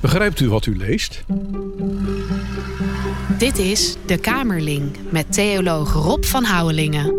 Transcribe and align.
Begrijpt 0.00 0.40
u 0.40 0.48
wat 0.48 0.66
u 0.66 0.76
leest? 0.76 1.24
Dit 3.38 3.58
is 3.58 3.96
De 4.06 4.16
Kamerling 4.16 4.96
met 5.10 5.32
theoloog 5.32 5.92
Rob 5.92 6.24
van 6.24 6.44
Houwelingen. 6.44 7.14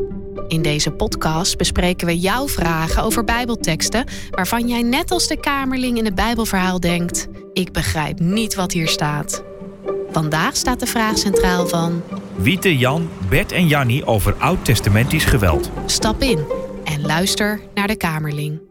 In 0.47 0.61
deze 0.61 0.91
podcast 0.91 1.57
bespreken 1.57 2.07
we 2.07 2.19
jouw 2.19 2.47
vragen 2.47 3.03
over 3.03 3.23
Bijbelteksten 3.23 4.05
waarvan 4.29 4.67
jij 4.67 4.81
net 4.81 5.11
als 5.11 5.27
de 5.27 5.39
Kamerling 5.39 5.97
in 5.97 6.05
het 6.05 6.15
Bijbelverhaal 6.15 6.79
denkt: 6.79 7.27
ik 7.53 7.71
begrijp 7.71 8.19
niet 8.19 8.55
wat 8.55 8.71
hier 8.71 8.87
staat. 8.87 9.43
Vandaag 10.11 10.55
staat 10.55 10.79
de 10.79 10.87
vraag 10.87 11.17
centraal 11.17 11.67
van 11.67 12.03
Wiete, 12.35 12.77
Jan, 12.77 13.09
Bert 13.29 13.51
en 13.51 13.67
Jannie 13.67 14.05
over 14.05 14.33
oud-testamentisch 14.33 15.25
geweld. 15.25 15.69
stap 15.85 16.21
in 16.21 16.45
en 16.83 17.01
luister 17.01 17.61
naar 17.73 17.87
de 17.87 17.97
Kamerling. 17.97 18.70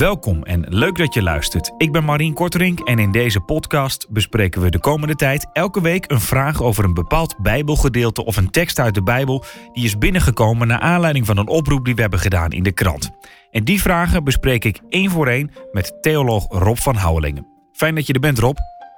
Welkom 0.00 0.42
en 0.42 0.64
leuk 0.68 0.96
dat 0.96 1.14
je 1.14 1.22
luistert. 1.22 1.72
Ik 1.76 1.92
ben 1.92 2.04
Marien 2.04 2.34
Korterink 2.34 2.80
en 2.80 2.98
in 2.98 3.12
deze 3.12 3.40
podcast 3.40 4.06
bespreken 4.10 4.60
we 4.60 4.70
de 4.70 4.78
komende 4.78 5.14
tijd 5.14 5.46
elke 5.52 5.80
week 5.80 6.10
een 6.10 6.20
vraag 6.20 6.62
over 6.62 6.84
een 6.84 6.94
bepaald 6.94 7.38
Bijbelgedeelte 7.38 8.24
of 8.24 8.36
een 8.36 8.50
tekst 8.50 8.78
uit 8.78 8.94
de 8.94 9.02
Bijbel 9.02 9.44
die 9.72 9.84
is 9.84 9.98
binnengekomen 9.98 10.66
naar 10.66 10.80
aanleiding 10.80 11.26
van 11.26 11.36
een 11.36 11.48
oproep 11.48 11.84
die 11.84 11.94
we 11.94 12.00
hebben 12.00 12.18
gedaan 12.18 12.50
in 12.50 12.62
de 12.62 12.72
krant. 12.72 13.10
En 13.50 13.64
die 13.64 13.80
vragen 13.80 14.24
bespreek 14.24 14.64
ik 14.64 14.80
één 14.88 15.10
voor 15.10 15.26
één 15.26 15.50
met 15.72 15.98
theoloog 16.00 16.46
Rob 16.48 16.76
van 16.76 16.96
Houwelingen. 16.96 17.46
Fijn 17.72 17.94
dat 17.94 18.06
je 18.06 18.12
er 18.12 18.20
bent, 18.20 18.38
Rob. 18.38 18.56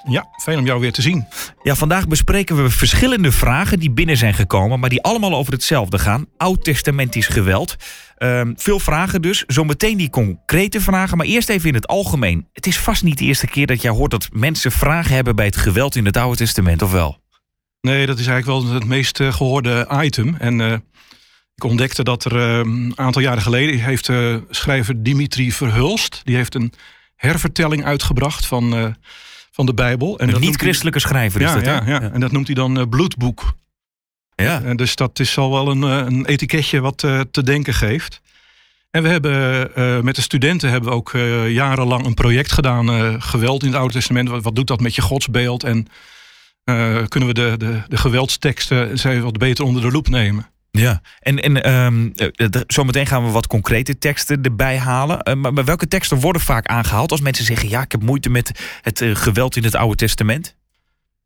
Ja, 0.08 0.26
fijn 0.42 0.58
om 0.58 0.64
jou 0.64 0.80
weer 0.80 0.92
te 0.92 1.02
zien. 1.02 1.26
Ja, 1.62 1.74
vandaag 1.74 2.08
bespreken 2.08 2.62
we 2.62 2.70
verschillende 2.70 3.32
vragen 3.32 3.78
die 3.78 3.90
binnen 3.90 4.16
zijn 4.16 4.34
gekomen, 4.34 4.80
maar 4.80 4.90
die 4.90 5.02
allemaal 5.02 5.34
over 5.34 5.52
hetzelfde 5.52 5.98
gaan: 5.98 6.26
oud-testamentisch 6.36 7.26
geweld. 7.26 7.76
Ehm, 8.16 8.52
veel 8.56 8.80
vragen 8.80 9.22
dus. 9.22 9.44
Zometeen 9.46 9.96
die 9.96 10.10
concrete 10.10 10.80
vragen, 10.80 11.16
maar 11.16 11.26
eerst 11.26 11.48
even 11.48 11.68
in 11.68 11.74
het 11.74 11.86
algemeen. 11.86 12.48
Het 12.52 12.66
is 12.66 12.78
vast 12.78 13.02
niet 13.02 13.18
de 13.18 13.24
eerste 13.24 13.46
keer 13.46 13.66
dat 13.66 13.82
jij 13.82 13.90
hoort 13.90 14.10
dat 14.10 14.28
mensen 14.32 14.72
vragen 14.72 15.14
hebben 15.14 15.36
bij 15.36 15.46
het 15.46 15.56
geweld 15.56 15.96
in 15.96 16.04
het 16.04 16.16
Oude 16.16 16.36
Testament, 16.36 16.82
of 16.82 16.92
wel? 16.92 17.20
Nee, 17.80 18.06
dat 18.06 18.18
is 18.18 18.26
eigenlijk 18.26 18.64
wel 18.64 18.74
het 18.74 18.84
meest 18.84 19.20
eh, 19.20 19.32
gehoorde 19.32 19.88
item. 20.02 20.36
En 20.38 20.60
eh, 20.60 20.72
ik 21.62 21.64
ontdekte 21.64 22.02
dat 22.02 22.24
er 22.24 22.36
eh, 22.36 22.58
een 22.58 22.92
aantal 22.94 23.22
jaren 23.22 23.42
geleden 23.42 23.80
heeft 23.80 24.08
eh, 24.08 24.36
schrijver 24.50 25.02
Dimitri 25.02 25.52
Verhulst, 25.52 26.20
die 26.24 26.36
heeft 26.36 26.54
een 26.54 26.72
hervertelling 27.16 27.84
uitgebracht 27.84 28.46
van, 28.46 28.96
van 29.52 29.66
de 29.66 29.74
Bijbel. 29.74 30.18
En 30.18 30.34
Een 30.34 30.40
niet-christelijke 30.40 30.98
schrijver 31.00 31.40
is 31.40 31.48
ja, 31.48 31.54
dat, 31.54 31.64
ja, 31.64 31.82
ja, 31.86 32.00
en 32.00 32.20
dat 32.20 32.32
noemt 32.32 32.46
hij 32.46 32.54
dan 32.54 32.78
eh, 32.78 32.88
bloedboek. 32.88 33.54
Ja. 34.34 34.62
En 34.62 34.76
dus 34.76 34.96
dat 34.96 35.18
is 35.18 35.38
al 35.38 35.50
wel 35.50 35.68
een, 35.70 35.82
eh, 35.82 36.12
een 36.16 36.26
etiketje 36.26 36.80
wat 36.80 37.02
eh, 37.04 37.20
te 37.30 37.42
denken 37.42 37.74
geeft. 37.74 38.20
En 38.90 39.02
we 39.02 39.08
hebben 39.08 39.74
eh, 39.74 40.00
met 40.00 40.14
de 40.14 40.22
studenten 40.22 40.70
hebben 40.70 40.90
we 40.90 40.96
ook 40.96 41.14
eh, 41.14 41.50
jarenlang 41.50 42.04
een 42.06 42.14
project 42.14 42.52
gedaan, 42.52 42.88
eh, 42.90 43.14
geweld 43.18 43.62
in 43.62 43.68
het 43.68 43.76
Oude 43.76 43.92
Testament. 43.92 44.28
Wat, 44.28 44.42
wat 44.42 44.54
doet 44.56 44.66
dat 44.66 44.80
met 44.80 44.94
je 44.94 45.02
godsbeeld? 45.02 45.64
En 45.64 45.86
eh, 46.64 46.98
kunnen 47.08 47.28
we 47.28 47.34
de, 47.34 47.54
de, 47.58 47.82
de 47.88 47.96
geweldsteksten 47.96 49.22
wat 49.22 49.38
beter 49.38 49.64
onder 49.64 49.82
de 49.82 49.90
loep 49.90 50.08
nemen? 50.08 50.50
Ja, 50.78 51.00
en, 51.20 51.42
en 51.42 51.62
ehm, 51.62 52.08
eh, 52.14 52.46
d- 52.46 52.64
zometeen 52.66 53.06
gaan 53.06 53.24
we 53.24 53.30
wat 53.30 53.46
concrete 53.46 53.98
teksten 53.98 54.42
erbij 54.42 54.78
halen. 54.78 55.20
Eh, 55.20 55.34
maar, 55.34 55.52
maar 55.52 55.64
welke 55.64 55.88
teksten 55.88 56.20
worden 56.20 56.42
vaak 56.42 56.66
aangehaald 56.66 57.10
als 57.10 57.20
mensen 57.20 57.44
zeggen: 57.44 57.68
ja, 57.68 57.82
ik 57.82 57.92
heb 57.92 58.02
moeite 58.02 58.30
met 58.30 58.60
het 58.82 59.00
eh, 59.00 59.14
geweld 59.14 59.56
in 59.56 59.64
het 59.64 59.74
Oude 59.74 59.96
Testament? 59.96 60.54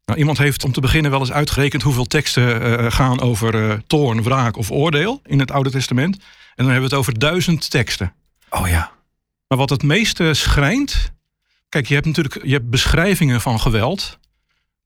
Nou, 0.04 0.18
iemand 0.18 0.38
heeft 0.38 0.64
om 0.64 0.72
te 0.72 0.80
beginnen 0.80 1.10
wel 1.10 1.20
eens 1.20 1.32
uitgerekend 1.32 1.82
hoeveel 1.82 2.04
teksten 2.06 2.78
eh, 2.78 2.92
gaan 2.92 3.20
over 3.20 3.70
eh, 3.70 3.76
toorn, 3.86 4.22
wraak 4.22 4.56
of 4.56 4.70
oordeel 4.70 5.20
in 5.26 5.38
het 5.38 5.50
Oude 5.50 5.70
Testament. 5.70 6.14
En 6.16 6.22
dan 6.64 6.72
hebben 6.72 6.82
we 6.82 6.88
het 6.88 6.98
over 6.98 7.18
duizend 7.18 7.70
teksten. 7.70 8.12
Oh 8.50 8.68
ja. 8.68 8.90
Maar 9.48 9.58
wat 9.58 9.70
het 9.70 9.82
meeste 9.82 10.34
schrijnt. 10.34 11.12
Kijk, 11.68 11.86
je 11.86 11.94
hebt 11.94 12.06
natuurlijk 12.06 12.44
je 12.44 12.52
hebt 12.52 12.70
beschrijvingen 12.70 13.40
van 13.40 13.60
geweld. 13.60 14.18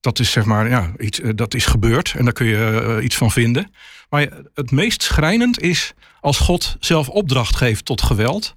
Dat 0.00 0.18
is 0.18 0.30
zeg 0.30 0.44
maar, 0.44 0.68
ja, 0.68 0.92
iets, 0.98 1.20
eh, 1.20 1.30
dat 1.34 1.54
is 1.54 1.66
gebeurd 1.66 2.14
en 2.16 2.24
daar 2.24 2.32
kun 2.32 2.46
je 2.46 2.96
eh, 2.98 3.04
iets 3.04 3.16
van 3.16 3.30
vinden. 3.30 3.72
Maar 4.10 4.28
het 4.54 4.70
meest 4.70 5.02
schrijnend 5.02 5.60
is 5.60 5.92
als 6.20 6.38
God 6.38 6.76
zelf 6.80 7.08
opdracht 7.08 7.56
geeft 7.56 7.84
tot 7.84 8.02
geweld. 8.02 8.54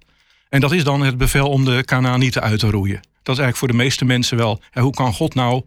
En 0.49 0.59
dat 0.59 0.71
is 0.71 0.83
dan 0.83 1.01
het 1.01 1.17
bevel 1.17 1.49
om 1.49 1.65
de 1.65 1.83
Canaanieten 1.85 2.41
uit 2.41 2.59
te 2.59 2.69
roeien. 2.69 2.99
Dat 3.23 3.35
is 3.35 3.41
eigenlijk 3.41 3.57
voor 3.57 3.67
de 3.67 3.83
meeste 3.83 4.05
mensen 4.05 4.37
wel. 4.37 4.61
Hoe 4.73 4.93
kan 4.93 5.13
God 5.13 5.35
nou 5.35 5.63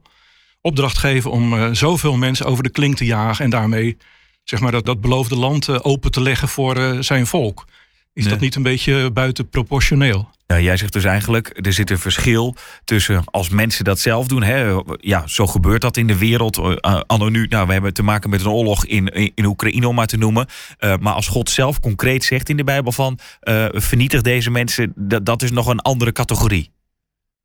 opdracht 0.61 0.99
geven 0.99 1.31
om 1.31 1.55
eh, 1.55 1.69
zoveel 1.73 2.17
mensen 2.17 2.47
over 2.47 2.63
de 2.63 2.71
klink 2.71 2.97
te 2.97 3.05
jagen 3.05 3.45
en 3.45 3.51
daarmee 3.51 3.97
zeg 4.45 4.61
maar, 4.61 4.73
dat, 4.73 4.87
dat 4.87 5.01
beloofde 5.01 5.37
land 5.37 5.85
open 5.85 6.11
te 6.11 6.21
leggen 6.21 6.49
voor 6.49 7.05
zijn 7.05 7.27
volk? 7.27 7.65
Is 8.13 8.29
dat 8.29 8.41
niet 8.41 8.55
een 8.55 8.63
beetje 8.63 9.11
buitenproportioneel? 9.11 10.31
Ja, 10.47 10.61
jij 10.61 10.77
zegt 10.77 10.93
dus 10.93 11.05
eigenlijk, 11.05 11.59
er 11.67 11.73
zit 11.73 11.91
een 11.91 11.99
verschil 11.99 12.57
tussen 12.85 13.23
als 13.25 13.49
mensen 13.49 13.85
dat 13.85 13.99
zelf 13.99 14.27
doen. 14.27 14.43
Hè, 14.43 14.81
ja, 14.97 15.27
zo 15.27 15.47
gebeurt 15.47 15.81
dat 15.81 15.97
in 15.97 16.07
de 16.07 16.19
wereld. 16.19 16.59
Uh, 16.59 16.75
nou, 17.09 17.67
we 17.67 17.73
hebben 17.73 17.95
te 17.95 18.03
maken 18.03 18.31
met 18.31 18.41
een 18.41 18.49
oorlog 18.49 18.85
in, 18.87 19.07
in, 19.35 19.45
Oekraïne, 19.45 19.89
om 19.89 19.95
maar 19.95 20.07
te 20.07 20.17
noemen. 20.17 20.47
Uh, 20.81 20.97
maar 21.01 21.13
als 21.13 21.29
God 21.29 21.51
zelf 21.51 21.81
concreet 21.81 22.25
zegt 22.25 22.49
in 22.49 22.57
de 22.57 22.65
Bijbel 22.65 22.93
van... 22.93 23.19
Vernietig 23.71 24.23
deze 24.23 24.51
mensen, 24.51 24.93
dat, 24.97 25.27
dat 25.27 25.43
is 25.43 25.51
nog 25.51 25.67
een 25.67 25.81
andere 25.81 26.13
categorie. 26.13 26.71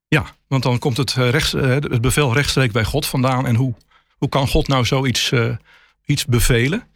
Ja, 0.07 0.25
want 0.47 0.63
dan 0.63 0.79
komt 0.79 0.97
het, 0.97 1.13
rechts, 1.13 1.51
het 1.51 2.01
bevel 2.01 2.33
rechtstreeks 2.33 2.73
bij 2.73 2.83
God 2.83 3.05
vandaan. 3.05 3.47
En 3.47 3.55
hoe, 3.55 3.73
hoe 4.17 4.29
kan 4.29 4.47
God 4.47 4.67
nou 4.67 4.85
zoiets 4.85 5.31
iets 6.05 6.25
bevelen? 6.25 6.87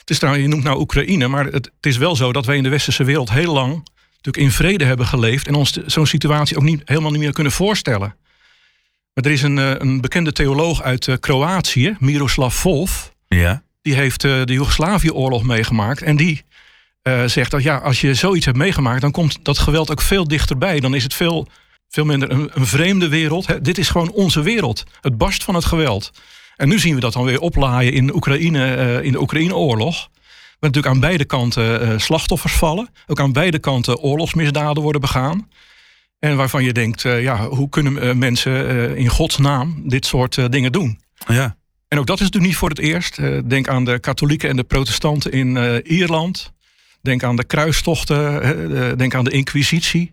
Het 0.00 0.10
is 0.10 0.18
trouwens, 0.18 0.44
je 0.44 0.50
noemt 0.50 0.64
nou 0.64 0.80
Oekraïne, 0.80 1.28
maar 1.28 1.44
het, 1.44 1.54
het 1.54 1.86
is 1.86 1.96
wel 1.96 2.16
zo 2.16 2.32
dat 2.32 2.46
wij 2.46 2.56
in 2.56 2.62
de 2.62 2.68
westerse 2.68 3.04
wereld 3.04 3.30
heel 3.30 3.52
lang 3.52 3.82
natuurlijk 4.22 4.52
in 4.54 4.64
vrede 4.64 4.84
hebben 4.84 5.06
geleefd 5.06 5.46
en 5.46 5.54
ons 5.54 5.72
zo'n 5.72 6.06
situatie 6.06 6.56
ook 6.56 6.62
niet, 6.62 6.82
helemaal 6.84 7.10
niet 7.10 7.20
meer 7.20 7.32
kunnen 7.32 7.52
voorstellen. 7.52 8.14
Maar 9.14 9.24
er 9.24 9.30
is 9.30 9.42
een, 9.42 9.58
eh, 9.58 9.74
een 9.78 10.00
bekende 10.00 10.32
theoloog 10.32 10.82
uit 10.82 11.06
uh, 11.06 11.16
Kroatië, 11.20 11.96
Miroslav 11.98 12.54
Volf. 12.54 13.14
Ja. 13.28 13.62
Die 13.82 13.94
heeft 13.94 14.24
uh, 14.24 14.44
de 14.44 14.52
Joegoslavië-oorlog 14.52 15.42
meegemaakt. 15.42 16.02
En 16.02 16.16
die 16.16 16.44
uh, 17.02 17.24
zegt 17.24 17.50
dat 17.50 17.62
ja, 17.62 17.76
als 17.76 18.00
je 18.00 18.14
zoiets 18.14 18.44
hebt 18.44 18.56
meegemaakt, 18.56 19.00
dan 19.00 19.10
komt 19.10 19.38
dat 19.42 19.58
geweld 19.58 19.90
ook 19.90 20.00
veel 20.00 20.28
dichterbij. 20.28 20.80
Dan 20.80 20.94
is 20.94 21.02
het 21.02 21.14
veel, 21.14 21.48
veel 21.88 22.04
minder 22.04 22.30
een, 22.30 22.50
een 22.54 22.66
vreemde 22.66 23.08
wereld. 23.08 23.46
Hè. 23.46 23.60
Dit 23.60 23.78
is 23.78 23.88
gewoon 23.88 24.10
onze 24.10 24.42
wereld. 24.42 24.84
Het 25.00 25.18
barst 25.18 25.44
van 25.44 25.54
het 25.54 25.64
geweld. 25.64 26.10
En 26.56 26.68
nu 26.68 26.78
zien 26.78 26.94
we 26.94 27.00
dat 27.00 27.12
dan 27.12 27.24
weer 27.24 27.40
oplaaien 27.40 27.92
in, 27.92 28.14
Oekraïne, 28.14 28.76
uh, 28.76 29.04
in 29.04 29.12
de 29.12 29.20
Oekraïne-oorlog. 29.20 30.10
Waar 30.60 30.70
natuurlijk 30.70 30.94
aan 30.94 31.00
beide 31.00 31.24
kanten 31.24 31.88
uh, 31.88 31.98
slachtoffers 31.98 32.52
vallen. 32.52 32.88
Ook 33.06 33.20
aan 33.20 33.32
beide 33.32 33.58
kanten 33.58 33.98
oorlogsmisdaden 33.98 34.82
worden 34.82 35.00
begaan. 35.00 35.48
En 36.18 36.36
waarvan 36.36 36.64
je 36.64 36.72
denkt, 36.72 37.04
uh, 37.04 37.22
ja, 37.22 37.46
hoe 37.46 37.68
kunnen 37.68 38.18
mensen 38.18 38.96
in 38.96 39.08
Gods 39.08 39.38
naam 39.38 39.82
dit 39.88 40.06
soort 40.06 40.52
dingen 40.52 40.72
doen? 40.72 41.00
Ja. 41.26 41.56
En 41.88 41.98
ook 41.98 42.06
dat 42.06 42.16
is 42.16 42.22
natuurlijk 42.22 42.52
niet 42.52 42.60
voor 42.60 42.68
het 42.68 42.78
eerst. 42.78 43.20
denk 43.48 43.68
aan 43.68 43.84
de 43.84 43.98
katholieken 43.98 44.48
en 44.48 44.56
de 44.56 44.64
protestanten 44.64 45.32
in 45.32 45.80
Ierland. 45.82 46.52
Denk 47.02 47.22
aan 47.22 47.36
de 47.36 47.44
kruistochten. 47.44 48.98
denk 48.98 49.14
aan 49.14 49.24
de 49.24 49.30
inquisitie. 49.30 50.12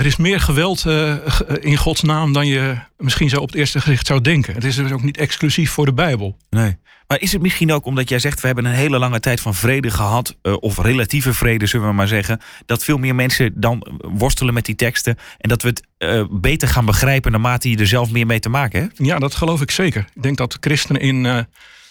Er 0.00 0.06
is 0.06 0.16
meer 0.16 0.40
geweld 0.40 0.84
uh, 0.84 1.14
in 1.60 1.76
Gods 1.76 2.02
naam 2.02 2.32
dan 2.32 2.46
je 2.46 2.78
misschien 2.98 3.28
zo 3.28 3.40
op 3.40 3.48
het 3.48 3.56
eerste 3.56 3.80
gezicht 3.80 4.06
zou 4.06 4.20
denken. 4.20 4.54
Het 4.54 4.64
is 4.64 4.74
dus 4.74 4.92
ook 4.92 5.02
niet 5.02 5.16
exclusief 5.16 5.70
voor 5.70 5.84
de 5.84 5.92
Bijbel. 5.92 6.36
Nee. 6.50 6.76
Maar 7.06 7.20
is 7.20 7.32
het 7.32 7.42
misschien 7.42 7.72
ook 7.72 7.84
omdat 7.84 8.08
jij 8.08 8.18
zegt... 8.18 8.40
we 8.40 8.46
hebben 8.46 8.64
een 8.64 8.72
hele 8.72 8.98
lange 8.98 9.20
tijd 9.20 9.40
van 9.40 9.54
vrede 9.54 9.90
gehad... 9.90 10.36
Uh, 10.42 10.56
of 10.60 10.78
relatieve 10.78 11.34
vrede, 11.34 11.66
zullen 11.66 11.88
we 11.88 11.92
maar 11.92 12.08
zeggen... 12.08 12.40
dat 12.66 12.84
veel 12.84 12.98
meer 12.98 13.14
mensen 13.14 13.52
dan 13.54 14.00
worstelen 14.00 14.54
met 14.54 14.64
die 14.64 14.74
teksten... 14.74 15.18
en 15.38 15.48
dat 15.48 15.62
we 15.62 15.68
het 15.68 15.82
uh, 15.98 16.24
beter 16.30 16.68
gaan 16.68 16.84
begrijpen... 16.84 17.32
naarmate 17.32 17.70
je 17.70 17.76
er 17.76 17.86
zelf 17.86 18.10
meer 18.10 18.26
mee 18.26 18.40
te 18.40 18.48
maken 18.48 18.80
hebt? 18.80 18.98
Ja, 18.98 19.18
dat 19.18 19.34
geloof 19.34 19.60
ik 19.60 19.70
zeker. 19.70 20.04
Ik 20.14 20.22
denk 20.22 20.36
dat 20.36 20.56
christenen 20.60 21.00
in, 21.00 21.46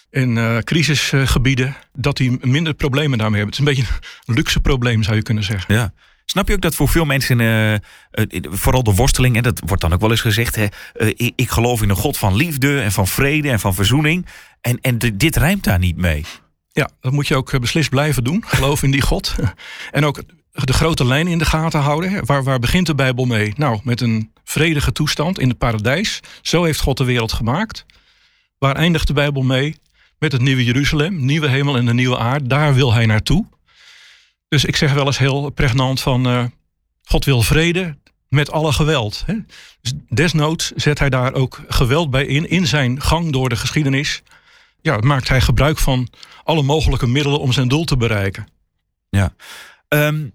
in 0.10 0.62
crisisgebieden... 0.64 1.76
dat 1.94 2.18
die 2.18 2.38
minder 2.42 2.74
problemen 2.74 3.18
daarmee 3.18 3.40
hebben. 3.40 3.58
Het 3.58 3.68
is 3.68 3.78
een 3.78 3.86
beetje 3.86 3.94
een 4.26 4.36
luxe 4.36 4.60
probleem, 4.60 5.04
zou 5.04 5.16
je 5.16 5.24
kunnen 5.24 5.44
zeggen. 5.44 5.76
Ja. 5.76 5.94
Snap 6.30 6.48
je 6.48 6.54
ook 6.54 6.62
dat 6.62 6.76
voor 6.76 6.90
veel 6.90 7.06
mensen, 7.06 7.40
uh, 7.40 7.74
uh, 7.74 7.80
vooral 8.42 8.84
de 8.84 8.94
worsteling, 8.94 9.36
en 9.36 9.44
dat 9.44 9.62
wordt 9.66 9.82
dan 9.82 9.94
ook 9.94 10.02
wel 10.02 10.12
eens 10.12 10.22
gezegd, 10.22 10.56
hè, 10.56 10.66
uh, 10.96 11.14
ik, 11.36 11.50
geloof 11.50 11.82
in 11.82 11.90
een 11.90 11.96
God 11.96 12.18
van 12.18 12.36
liefde 12.36 12.82
en 12.82 12.92
van 12.92 13.08
vrede 13.08 13.50
en 13.50 13.60
van 13.60 13.74
verzoening. 13.74 14.26
En, 14.62 14.80
en 14.82 14.98
dit 14.98 15.36
rijmt 15.36 15.64
daar 15.64 15.80
niet 15.80 15.98
mee. 15.98 16.26
Ja, 16.72 16.90
dat 17.02 17.12
moet 17.12 17.28
je 17.28 17.36
ook 17.36 17.60
beslist 17.60 17.90
blijven 17.90 18.24
doen. 18.24 18.44
Geloof 18.48 18.84
in 18.84 18.92
die 18.92 19.02
God. 19.02 19.36
En 19.92 20.06
ook 20.06 20.24
de 20.52 20.74
grote 20.74 21.06
lijn 21.06 21.28
in 21.28 21.38
de 21.38 21.46
gaten 21.46 21.80
houden. 21.80 22.26
Waar, 22.26 22.44
waar 22.44 22.60
begint 22.60 22.86
de 22.86 22.96
Bijbel 22.96 23.26
mee? 23.26 23.54
Nou, 23.56 23.80
met 23.84 24.02
een 24.02 24.32
vredige 24.44 24.92
toestand 24.92 25.40
in 25.40 25.50
het 25.50 25.58
paradijs. 25.58 26.20
Zo 26.42 26.64
heeft 26.64 26.82
God 26.82 26.98
de 26.98 27.04
wereld 27.04 27.32
gemaakt. 27.32 27.86
Waar 28.58 28.76
eindigt 28.76 29.08
de 29.08 29.14
Bijbel 29.14 29.42
mee? 29.42 29.76
Met 30.20 30.32
het 30.32 30.42
nieuwe 30.42 30.64
Jeruzalem, 30.64 31.26
nieuwe 31.26 31.48
hemel 31.48 31.78
en 31.78 31.86
de 31.86 31.94
nieuwe 31.94 32.18
aarde. 32.18 32.48
Daar 32.48 32.74
wil 32.74 32.94
hij 32.94 33.06
naartoe. 33.06 33.46
Dus 34.50 34.66
ik 34.66 34.76
zeg 34.76 34.94
wel 34.94 35.06
eens 35.06 35.18
heel 35.18 35.50
pregnant 35.50 36.02
van... 36.02 36.28
Uh, 36.28 36.46
God 37.04 37.26
wil 37.26 37.42
vrede 37.42 37.98
met 38.28 38.52
alle 38.52 38.72
geweld. 38.72 39.24
Hè? 39.26 39.36
Dus 39.82 39.94
desnoods 40.10 40.72
zet 40.72 41.00
hij 41.00 41.10
daar 41.10 41.34
ook 41.34 41.62
geweld 41.68 42.10
bij 42.10 42.26
in... 42.26 42.50
in 42.50 42.68
zijn 42.68 43.02
gang 43.02 43.32
door 43.32 43.50
de 43.50 43.56
geschiedenis. 43.56 44.22
Ja, 44.82 44.98
maakt 44.98 45.28
hij 45.30 45.42
gebruik 45.42 45.78
van 45.78 46.08
alle 46.44 46.64
mogelijke 46.64 47.08
middelen... 47.08 47.40
om 47.40 47.52
zijn 47.52 47.68
doel 47.68 47.84
te 47.84 47.98
bereiken. 47.98 48.48
Ja. 49.10 49.34
Um, 49.88 50.34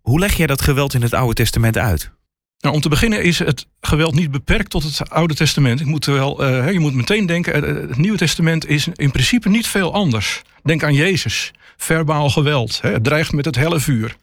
hoe 0.00 0.18
leg 0.18 0.36
jij 0.36 0.46
dat 0.46 0.62
geweld 0.62 0.94
in 0.94 1.02
het 1.02 1.14
Oude 1.14 1.34
Testament 1.34 1.78
uit? 1.78 2.10
Nou, 2.60 2.74
om 2.74 2.80
te 2.80 2.88
beginnen 2.88 3.22
is 3.22 3.38
het 3.38 3.66
geweld 3.80 4.14
niet 4.14 4.30
beperkt 4.30 4.70
tot 4.70 4.82
het 4.82 5.10
Oude 5.10 5.34
Testament. 5.34 5.80
Ik 5.80 5.86
moet 5.86 6.04
wel, 6.04 6.44
uh, 6.44 6.72
je 6.72 6.78
moet 6.78 6.94
meteen 6.94 7.26
denken, 7.26 7.54
het 7.88 7.96
Nieuwe 7.96 8.18
Testament 8.18 8.68
is 8.68 8.88
in 8.94 9.10
principe 9.10 9.48
niet 9.48 9.66
veel 9.66 9.92
anders. 9.92 10.42
Denk 10.62 10.82
aan 10.82 10.94
Jezus, 10.94 11.52
verbaal 11.76 12.30
geweld, 12.30 12.78
hè, 12.82 12.92
het 12.92 13.04
dreigt 13.04 13.32
met 13.32 13.44
het 13.44 13.56
helle 13.56 13.80
vuur. 13.80 14.16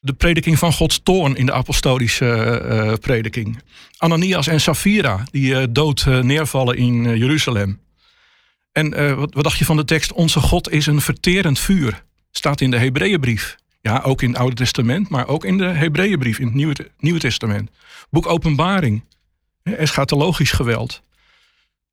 De 0.00 0.12
prediking 0.12 0.58
van 0.58 0.72
Gods 0.72 1.00
toorn 1.02 1.36
in 1.36 1.46
de 1.46 1.52
apostolische 1.52 2.98
prediking. 3.00 3.62
Ananias 3.98 4.46
en 4.46 4.60
Safira, 4.60 5.24
die 5.30 5.72
dood 5.72 6.06
neervallen 6.22 6.76
in 6.76 7.18
Jeruzalem. 7.18 7.80
En 8.72 9.16
wat, 9.16 9.34
wat 9.34 9.44
dacht 9.44 9.58
je 9.58 9.64
van 9.64 9.76
de 9.76 9.84
tekst? 9.84 10.12
Onze 10.12 10.40
God 10.40 10.70
is 10.70 10.86
een 10.86 11.00
verterend 11.00 11.58
vuur. 11.58 12.04
Staat 12.30 12.60
in 12.60 12.70
de 12.70 12.78
Hebreeënbrief. 12.78 13.56
Ja, 13.86 14.00
ook 14.04 14.22
in 14.22 14.28
het 14.28 14.38
Oude 14.38 14.56
Testament, 14.56 15.08
maar 15.08 15.28
ook 15.28 15.44
in 15.44 15.58
de 15.58 15.64
Hebreeënbrief, 15.64 16.38
in 16.38 16.46
het 16.46 16.54
Nieuwe, 16.54 16.90
Nieuwe 16.98 17.18
Testament. 17.18 17.70
Boek 18.10 18.26
Openbaring, 18.26 19.04
eschatologisch 19.62 20.50
geweld. 20.50 21.02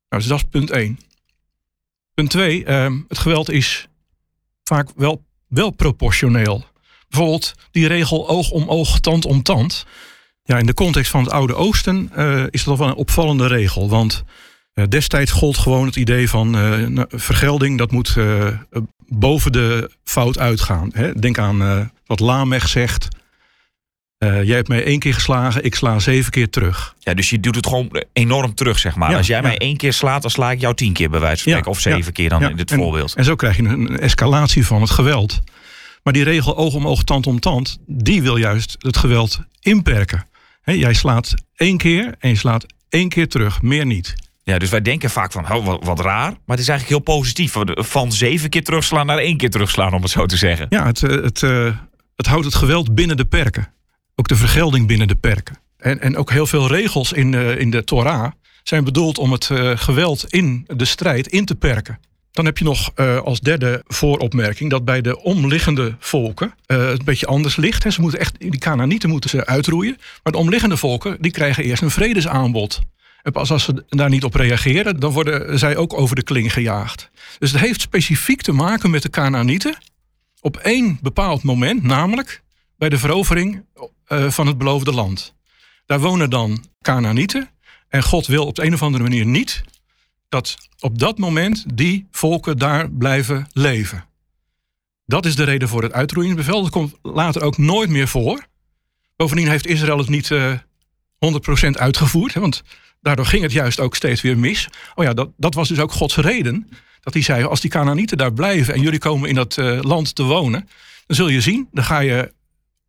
Nou, 0.08 0.22
dus 0.22 0.26
dat 0.26 0.38
is 0.38 0.44
punt 0.50 0.70
1. 0.70 0.98
Punt 2.14 2.30
2, 2.30 2.60
uh, 2.60 2.84
ehm, 2.84 3.00
het 3.08 3.18
geweld 3.18 3.50
is 3.50 3.88
vaak 4.64 4.88
wel, 4.96 5.24
wel 5.48 5.70
proportioneel. 5.70 6.64
Bijvoorbeeld 7.08 7.54
die 7.70 7.86
regel 7.86 8.28
oog 8.28 8.50
om 8.50 8.68
oog, 8.68 9.00
tand 9.00 9.24
om 9.24 9.42
tand. 9.42 9.86
Ja, 10.42 10.58
in 10.58 10.66
de 10.66 10.74
context 10.74 11.10
van 11.10 11.22
het 11.22 11.32
Oude 11.32 11.54
Oosten 11.54 12.10
uh, 12.16 12.44
is 12.50 12.64
dat 12.64 12.78
wel 12.78 12.88
een 12.88 12.94
opvallende 12.94 13.46
regel. 13.46 13.88
Want 13.88 14.24
destijds 14.88 15.30
gold 15.30 15.58
gewoon 15.58 15.86
het 15.86 15.96
idee 15.96 16.28
van 16.28 16.56
uh, 16.56 17.02
vergelding, 17.08 17.78
dat 17.78 17.90
moet 17.90 18.16
boven 19.08 19.52
de 19.52 19.90
fout 20.04 20.38
uitgaan. 20.38 20.90
Hè? 20.92 21.12
Denk 21.12 21.38
aan 21.38 21.90
wat 22.06 22.20
Lamech 22.20 22.68
zegt. 22.68 23.08
Uh, 24.18 24.42
jij 24.42 24.56
hebt 24.56 24.68
mij 24.68 24.84
één 24.84 24.98
keer 24.98 25.14
geslagen, 25.14 25.64
ik 25.64 25.74
sla 25.74 25.98
zeven 25.98 26.30
keer 26.30 26.50
terug. 26.50 26.94
Ja, 26.98 27.14
dus 27.14 27.30
je 27.30 27.40
doet 27.40 27.54
het 27.54 27.66
gewoon 27.66 28.02
enorm 28.12 28.54
terug, 28.54 28.78
zeg 28.78 28.94
maar. 28.94 29.16
Als 29.16 29.26
jij 29.26 29.42
mij 29.42 29.58
één 29.58 29.76
keer 29.76 29.92
slaat, 29.92 30.22
dan 30.22 30.30
sla 30.30 30.50
ik 30.50 30.60
jou 30.60 30.74
tien 30.74 30.92
keer 30.92 31.10
bij 31.10 31.20
wijze 31.20 31.42
van 31.42 31.52
spreken. 31.52 31.70
of 31.70 31.80
zeven 31.80 32.12
keer 32.12 32.28
dan 32.28 32.42
in 32.42 32.56
dit 32.56 32.72
voorbeeld. 32.72 33.14
En 33.14 33.24
zo 33.24 33.34
krijg 33.34 33.56
je 33.56 33.62
een 33.62 33.98
escalatie 33.98 34.66
van 34.66 34.80
het 34.80 34.90
geweld. 34.90 35.40
Maar 36.02 36.12
die 36.12 36.24
regel 36.24 36.56
oog 36.56 36.74
om 36.74 36.86
oog, 36.86 37.02
tand 37.02 37.26
om 37.26 37.40
tand, 37.40 37.78
die 37.86 38.22
wil 38.22 38.36
juist 38.36 38.76
het 38.78 38.96
geweld 38.96 39.40
inperken. 39.60 40.26
jij 40.64 40.94
slaat 40.94 41.34
één 41.56 41.76
keer 41.76 42.14
en 42.18 42.28
je 42.28 42.36
slaat 42.36 42.66
één 42.88 43.08
keer 43.08 43.28
terug, 43.28 43.62
meer 43.62 43.86
niet. 43.86 44.14
Ja, 44.44 44.58
dus 44.58 44.70
wij 44.70 44.82
denken 44.82 45.10
vaak 45.10 45.32
van, 45.32 45.52
oh, 45.52 45.76
wat, 45.80 46.00
raar. 46.00 46.30
Maar 46.30 46.56
het 46.56 46.58
is 46.58 46.68
eigenlijk 46.68 46.88
heel 46.88 47.16
positief. 47.16 47.54
Van 47.64 48.12
zeven 48.12 48.50
keer 48.50 48.64
terugslaan 48.64 49.06
naar 49.06 49.18
één 49.18 49.36
keer 49.36 49.50
terugslaan, 49.50 49.94
om 49.94 50.02
het 50.02 50.10
zo 50.10 50.26
te 50.26 50.36
zeggen. 50.36 50.66
Ja, 50.68 50.86
het, 50.86 51.02
eh, 51.02 51.10
het, 51.10 51.42
uh, 51.42 51.76
het 52.16 52.26
houdt 52.26 52.44
het 52.44 52.54
geweld 52.54 52.94
binnen 52.94 53.16
de 53.16 53.24
perken. 53.24 53.72
Ook 54.14 54.28
de 54.28 54.36
vergelding 54.36 54.86
binnen 54.86 55.08
de 55.08 55.14
perken. 55.14 55.58
En, 55.76 56.00
en 56.00 56.16
ook 56.16 56.30
heel 56.30 56.46
veel 56.46 56.68
regels 56.68 57.12
in 57.12 57.30
de, 57.30 57.56
in 57.58 57.70
de 57.70 57.84
Torah 57.84 58.30
zijn 58.62 58.84
bedoeld 58.84 59.18
om 59.18 59.32
het 59.32 59.50
geweld 59.74 60.24
in 60.28 60.64
de 60.66 60.84
strijd 60.84 61.26
in 61.26 61.44
te 61.44 61.54
perken. 61.54 61.98
Dan 62.30 62.44
heb 62.44 62.58
je 62.58 62.64
nog 62.64 62.96
als 63.24 63.40
derde 63.40 63.82
vooropmerking 63.86 64.70
dat 64.70 64.84
bij 64.84 65.00
de 65.00 65.22
omliggende 65.22 65.94
volken 65.98 66.54
het 66.66 66.98
een 66.98 67.04
beetje 67.04 67.26
anders 67.26 67.56
ligt. 67.56 67.82
Hè. 67.82 67.90
Ze 67.90 68.00
moeten 68.00 68.20
echt, 68.20 68.34
die 68.38 68.58
Canaanieten 68.58 69.08
moeten 69.08 69.30
ze 69.30 69.46
uitroeien. 69.46 69.96
Maar 70.22 70.32
de 70.32 70.38
omliggende 70.38 70.76
volken 70.76 71.16
die 71.20 71.30
krijgen 71.30 71.64
eerst 71.64 71.82
een 71.82 71.90
vredesaanbod. 71.90 72.80
Als 73.32 73.64
ze 73.64 73.84
daar 73.88 74.08
niet 74.08 74.24
op 74.24 74.34
reageren, 74.34 75.00
dan 75.00 75.12
worden 75.12 75.58
zij 75.58 75.76
ook 75.76 75.92
over 75.92 76.16
de 76.16 76.22
kling 76.22 76.52
gejaagd. 76.52 77.10
Dus 77.38 77.50
het 77.52 77.60
heeft 77.60 77.80
specifiek 77.80 78.42
te 78.42 78.52
maken 78.52 78.90
met 78.90 79.02
de 79.02 79.10
Canaanieten 79.10 79.76
op 80.40 80.56
één 80.56 80.98
bepaald 81.02 81.42
moment, 81.42 81.82
namelijk 81.82 82.42
bij 82.76 82.88
de 82.88 82.98
verovering 82.98 83.64
uh, 84.08 84.30
van 84.30 84.46
het 84.46 84.58
beloofde 84.58 84.92
land. 84.92 85.34
Daar 85.86 86.00
wonen 86.00 86.30
dan 86.30 86.64
Canaanieten 86.82 87.50
en 87.88 88.02
God 88.02 88.26
wil 88.26 88.46
op 88.46 88.54
de 88.54 88.64
een 88.64 88.74
of 88.74 88.82
andere 88.82 89.02
manier 89.02 89.26
niet 89.26 89.64
dat 90.28 90.56
op 90.78 90.98
dat 90.98 91.18
moment 91.18 91.64
die 91.74 92.06
volken 92.10 92.58
daar 92.58 92.90
blijven 92.90 93.46
leven. 93.52 94.04
Dat 95.06 95.26
is 95.26 95.36
de 95.36 95.44
reden 95.44 95.68
voor 95.68 95.82
het 95.82 95.92
uitroeiingsbevel. 95.92 96.62
Dat 96.62 96.70
komt 96.70 96.94
later 97.02 97.42
ook 97.42 97.58
nooit 97.58 97.90
meer 97.90 98.08
voor. 98.08 98.46
Bovendien 99.16 99.48
heeft 99.48 99.66
Israël 99.66 99.98
het 99.98 100.08
niet 100.08 100.30
uh, 100.30 100.52
eh, 100.52 100.58
100% 101.66 101.70
uitgevoerd. 101.70 102.34
Hè, 102.34 102.40
want 102.40 102.62
daardoor 103.04 103.26
ging 103.26 103.42
het 103.42 103.52
juist 103.52 103.80
ook 103.80 103.94
steeds 103.94 104.20
weer 104.20 104.38
mis. 104.38 104.68
Oh 104.94 105.04
ja, 105.04 105.14
dat, 105.14 105.30
dat 105.36 105.54
was 105.54 105.68
dus 105.68 105.78
ook 105.78 105.92
Gods 105.92 106.16
reden. 106.16 106.68
Dat 107.00 107.12
hij 107.12 107.22
zei, 107.22 107.44
als 107.44 107.60
die 107.60 107.70
Canaanieten 107.70 108.18
daar 108.18 108.32
blijven 108.32 108.74
en 108.74 108.80
jullie 108.80 108.98
komen 108.98 109.28
in 109.28 109.34
dat 109.34 109.56
uh, 109.56 109.80
land 109.80 110.14
te 110.14 110.22
wonen, 110.22 110.68
dan 111.06 111.16
zul 111.16 111.28
je 111.28 111.40
zien, 111.40 111.68
dan 111.72 111.84
ga 111.84 111.98
je 111.98 112.32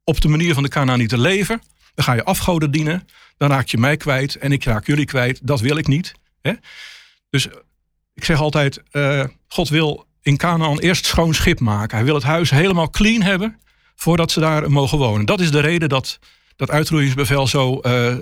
op 0.04 0.22
de 0.22 0.28
manier 0.28 0.54
van 0.54 0.64
de 0.64 0.70
Canaanieten 0.70 1.20
leven. 1.20 1.62
Dan 1.94 2.06
ga 2.06 2.14
je 2.14 2.24
afgoden 2.24 2.72
dienen. 2.72 3.08
Dan 3.38 3.50
raak 3.50 3.68
je 3.68 3.78
mij 3.78 3.98
kwijt 3.98 4.36
en 4.36 4.52
ik 4.52 4.64
raak 4.64 4.88
jullie 4.88 5.06
kwijt. 5.06 5.40
Dat 5.44 5.60
wil 5.60 5.78
ik 5.78 5.88
niet. 5.88 6.14
Hè? 6.42 6.54
Dus 7.30 7.48
ik 8.14 8.26
zeg 8.26 8.40
altijd, 8.40 8.82
uh, 8.92 9.24
God 9.48 9.70
wil 9.70 10.06
in 10.22 10.38
Canaan 10.38 10.80
eerst 10.80 11.06
schoon 11.06 11.34
schip 11.34 11.60
maken. 11.60 11.98
Hij 11.98 12.06
wil 12.06 12.16
het 12.16 12.24
huis 12.24 12.50
helemaal 12.50 12.90
clean 12.90 13.22
hebben 13.22 13.60
voordat 13.96 14.32
ze 14.32 14.40
daar 14.40 14.72
mogen 14.72 14.98
wonen. 14.98 15.26
Dat 15.26 15.40
is 15.40 15.52
de 15.52 15.60
reden 15.60 15.90
dat 15.90 16.20
dat 16.56 16.70
uitroeiingsbevel 16.70 17.48
zo, 17.48 17.80
uh, 17.82 18.16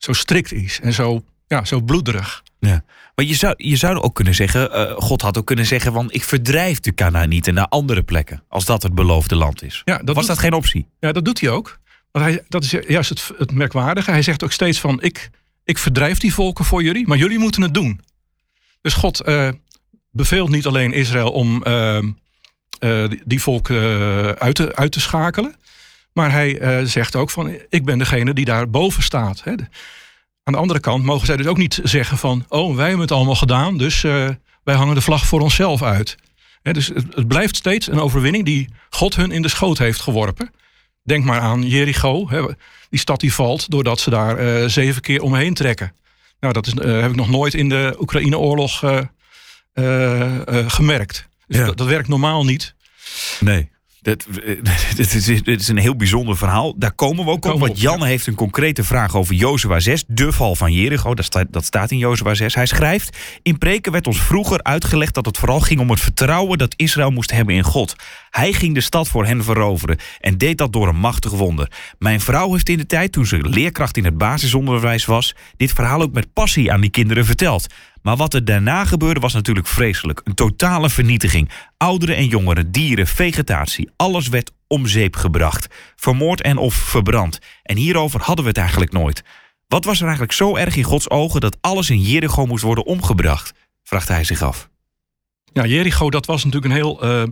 zo 0.00 0.12
strikt 0.12 0.52
is 0.52 0.80
en 0.82 0.92
zo, 0.92 1.24
ja, 1.46 1.64
zo 1.64 1.80
bloederig. 1.80 2.42
Ja. 2.58 2.84
Maar 3.14 3.24
je 3.24 3.34
zou, 3.34 3.54
je 3.56 3.76
zou 3.76 3.96
ook 3.96 4.14
kunnen 4.14 4.34
zeggen, 4.34 4.70
uh, 4.72 4.92
God 4.96 5.22
had 5.22 5.38
ook 5.38 5.46
kunnen 5.46 5.66
zeggen, 5.66 5.92
want 5.92 6.14
ik 6.14 6.24
verdrijf 6.24 6.80
de 6.80 6.94
Canaanieten 6.94 7.54
naar 7.54 7.66
andere 7.66 8.02
plekken, 8.02 8.42
als 8.48 8.64
dat 8.64 8.82
het 8.82 8.94
beloofde 8.94 9.36
land 9.36 9.62
is. 9.62 9.82
Ja, 9.84 9.98
dat 9.98 10.14
Was 10.14 10.26
dat 10.26 10.38
geen 10.38 10.52
optie? 10.52 10.86
Ja, 11.00 11.12
dat 11.12 11.24
doet 11.24 11.40
hij 11.40 11.50
ook. 11.50 11.78
Want 12.10 12.24
hij, 12.24 12.44
dat 12.48 12.64
is 12.64 12.70
juist 12.70 13.08
het, 13.08 13.30
het 13.38 13.52
merkwaardige. 13.52 14.10
Hij 14.10 14.22
zegt 14.22 14.44
ook 14.44 14.52
steeds 14.52 14.80
van, 14.80 15.02
ik, 15.02 15.30
ik 15.64 15.78
verdrijf 15.78 16.18
die 16.18 16.34
volken 16.34 16.64
voor 16.64 16.82
jullie, 16.82 17.06
maar 17.06 17.18
jullie 17.18 17.38
moeten 17.38 17.62
het 17.62 17.74
doen. 17.74 18.00
Dus 18.80 18.94
God 18.94 19.28
uh, 19.28 19.48
beveelt 20.10 20.50
niet 20.50 20.66
alleen 20.66 20.92
Israël 20.92 21.30
om 21.30 21.64
uh, 21.66 22.00
die, 22.80 23.22
die 23.24 23.42
volken 23.42 24.38
uit, 24.38 24.54
te, 24.54 24.76
uit 24.76 24.92
te 24.92 25.00
schakelen, 25.00 25.54
maar 26.20 26.32
hij 26.32 26.86
zegt 26.86 27.16
ook 27.16 27.30
van, 27.30 27.58
ik 27.68 27.84
ben 27.84 27.98
degene 27.98 28.32
die 28.32 28.44
daar 28.44 28.70
boven 28.70 29.02
staat. 29.02 29.40
Hè. 29.44 29.54
Aan 30.42 30.52
de 30.52 30.58
andere 30.58 30.80
kant 30.80 31.04
mogen 31.04 31.26
zij 31.26 31.36
dus 31.36 31.46
ook 31.46 31.56
niet 31.56 31.80
zeggen 31.82 32.18
van, 32.18 32.44
oh, 32.48 32.76
wij 32.76 32.84
hebben 32.84 33.02
het 33.02 33.12
allemaal 33.12 33.34
gedaan, 33.34 33.78
dus 33.78 34.02
uh, 34.02 34.28
wij 34.64 34.74
hangen 34.74 34.94
de 34.94 35.00
vlag 35.00 35.26
voor 35.26 35.40
onszelf 35.40 35.82
uit. 35.82 36.16
dus 36.62 36.86
het, 36.86 37.06
het, 37.14 37.28
blijft 37.28 37.56
steeds 37.56 37.86
een 37.86 38.00
overwinning 38.00 38.44
die 38.44 38.68
God 38.90 39.16
hun 39.16 39.30
in 39.30 39.42
de 39.42 39.48
schoot 39.48 39.78
heeft 39.78 40.00
geworpen. 40.00 40.50
Denk 41.02 41.24
maar 41.24 41.40
aan 41.40 41.62
Jericho, 41.68 42.28
die 42.90 43.00
stad 43.00 43.20
die 43.20 43.34
valt 43.34 43.70
doordat 43.70 44.00
ze 44.00 44.10
daar 44.10 44.40
uh, 44.40 44.68
zeven 44.68 45.02
keer 45.02 45.22
omheen 45.22 45.54
trekken. 45.54 45.94
Nou, 46.40 46.52
dat 46.52 46.66
is, 46.66 46.74
uh, 46.74 47.00
heb 47.00 47.10
ik 47.10 47.16
nog 47.16 47.30
nooit 47.30 47.54
in 47.54 47.68
de 47.68 47.96
Oekraïne-oorlog 48.00 48.78
gemerkt. 50.66 51.28
Dus 51.46 51.56
ja. 51.58 51.64
dat, 51.64 51.76
dat 51.76 51.86
werkt 51.86 52.08
normaal 52.08 52.44
niet. 52.44 52.74
Nee. 53.40 53.70
Dit, 54.02 54.26
dit, 54.96 55.14
is, 55.14 55.24
dit, 55.24 55.60
is, 55.60 55.68
een 55.68 55.78
heel 55.78 55.96
bijzonder 55.96 56.36
verhaal. 56.36 56.74
Daar 56.78 56.92
komen 56.92 57.24
we 57.24 57.30
ook 57.30 57.44
op. 57.44 57.60
Want 57.60 57.80
Jan 57.80 58.04
heeft 58.04 58.26
een 58.26 58.34
concrete 58.34 58.84
vraag 58.84 59.16
over 59.16 59.34
Jozua 59.34 59.80
6. 59.80 60.04
De 60.06 60.32
val 60.32 60.54
van 60.54 60.72
Jericho. 60.72 61.14
Dat 61.14 61.24
staat, 61.24 61.46
dat 61.50 61.64
staat 61.64 61.90
in 61.90 61.98
Jozua 61.98 62.34
6. 62.34 62.54
Hij 62.54 62.66
schrijft... 62.66 63.18
In 63.42 63.58
preken 63.58 63.92
werd 63.92 64.06
ons 64.06 64.20
vroeger 64.20 64.62
uitgelegd 64.62 65.14
dat 65.14 65.26
het 65.26 65.38
vooral 65.38 65.60
ging 65.60 65.80
om 65.80 65.90
het 65.90 66.00
vertrouwen... 66.00 66.58
dat 66.58 66.74
Israël 66.76 67.10
moest 67.10 67.30
hebben 67.30 67.54
in 67.54 67.62
God. 67.62 67.94
Hij 68.30 68.52
ging 68.52 68.74
de 68.74 68.80
stad 68.80 69.08
voor 69.08 69.26
hen 69.26 69.44
veroveren. 69.44 69.98
En 70.20 70.38
deed 70.38 70.58
dat 70.58 70.72
door 70.72 70.88
een 70.88 70.96
machtig 70.96 71.30
wonder. 71.30 71.70
Mijn 71.98 72.20
vrouw 72.20 72.52
heeft 72.52 72.68
in 72.68 72.78
de 72.78 72.86
tijd, 72.86 73.12
toen 73.12 73.26
ze 73.26 73.48
leerkracht 73.48 73.96
in 73.96 74.04
het 74.04 74.18
basisonderwijs 74.18 75.04
was... 75.04 75.34
dit 75.56 75.72
verhaal 75.72 76.02
ook 76.02 76.12
met 76.12 76.32
passie 76.32 76.72
aan 76.72 76.80
die 76.80 76.90
kinderen 76.90 77.24
verteld. 77.24 77.66
Maar 78.02 78.16
wat 78.16 78.34
er 78.34 78.44
daarna 78.44 78.84
gebeurde 78.84 79.20
was 79.20 79.32
natuurlijk 79.32 79.66
vreselijk. 79.66 80.20
Een 80.24 80.34
totale 80.34 80.90
vernietiging. 80.90 81.50
Ouderen 81.76 82.16
en 82.16 82.26
jongeren, 82.26 82.72
dieren, 82.72 83.06
vegetatie, 83.06 83.90
alles 83.96 84.28
werd 84.28 84.52
om 84.66 84.86
zeep 84.86 85.16
gebracht. 85.16 85.66
Vermoord 85.96 86.42
en 86.42 86.56
of 86.56 86.74
verbrand. 86.74 87.38
En 87.62 87.76
hierover 87.76 88.20
hadden 88.20 88.44
we 88.44 88.50
het 88.50 88.58
eigenlijk 88.58 88.92
nooit. 88.92 89.22
Wat 89.68 89.84
was 89.84 89.96
er 89.96 90.02
eigenlijk 90.02 90.32
zo 90.32 90.56
erg 90.56 90.76
in 90.76 90.82
Gods 90.82 91.10
ogen 91.10 91.40
dat 91.40 91.56
alles 91.60 91.90
in 91.90 92.00
Jericho 92.00 92.46
moest 92.46 92.62
worden 92.62 92.86
omgebracht? 92.86 93.52
Vraagt 93.82 94.08
hij 94.08 94.24
zich 94.24 94.42
af. 94.42 94.68
Ja, 95.52 95.66
Jericho, 95.66 96.10
dat 96.10 96.26
was 96.26 96.44
natuurlijk 96.44 96.72
een 96.72 96.78
heel 96.78 97.04
uh, 97.04 97.22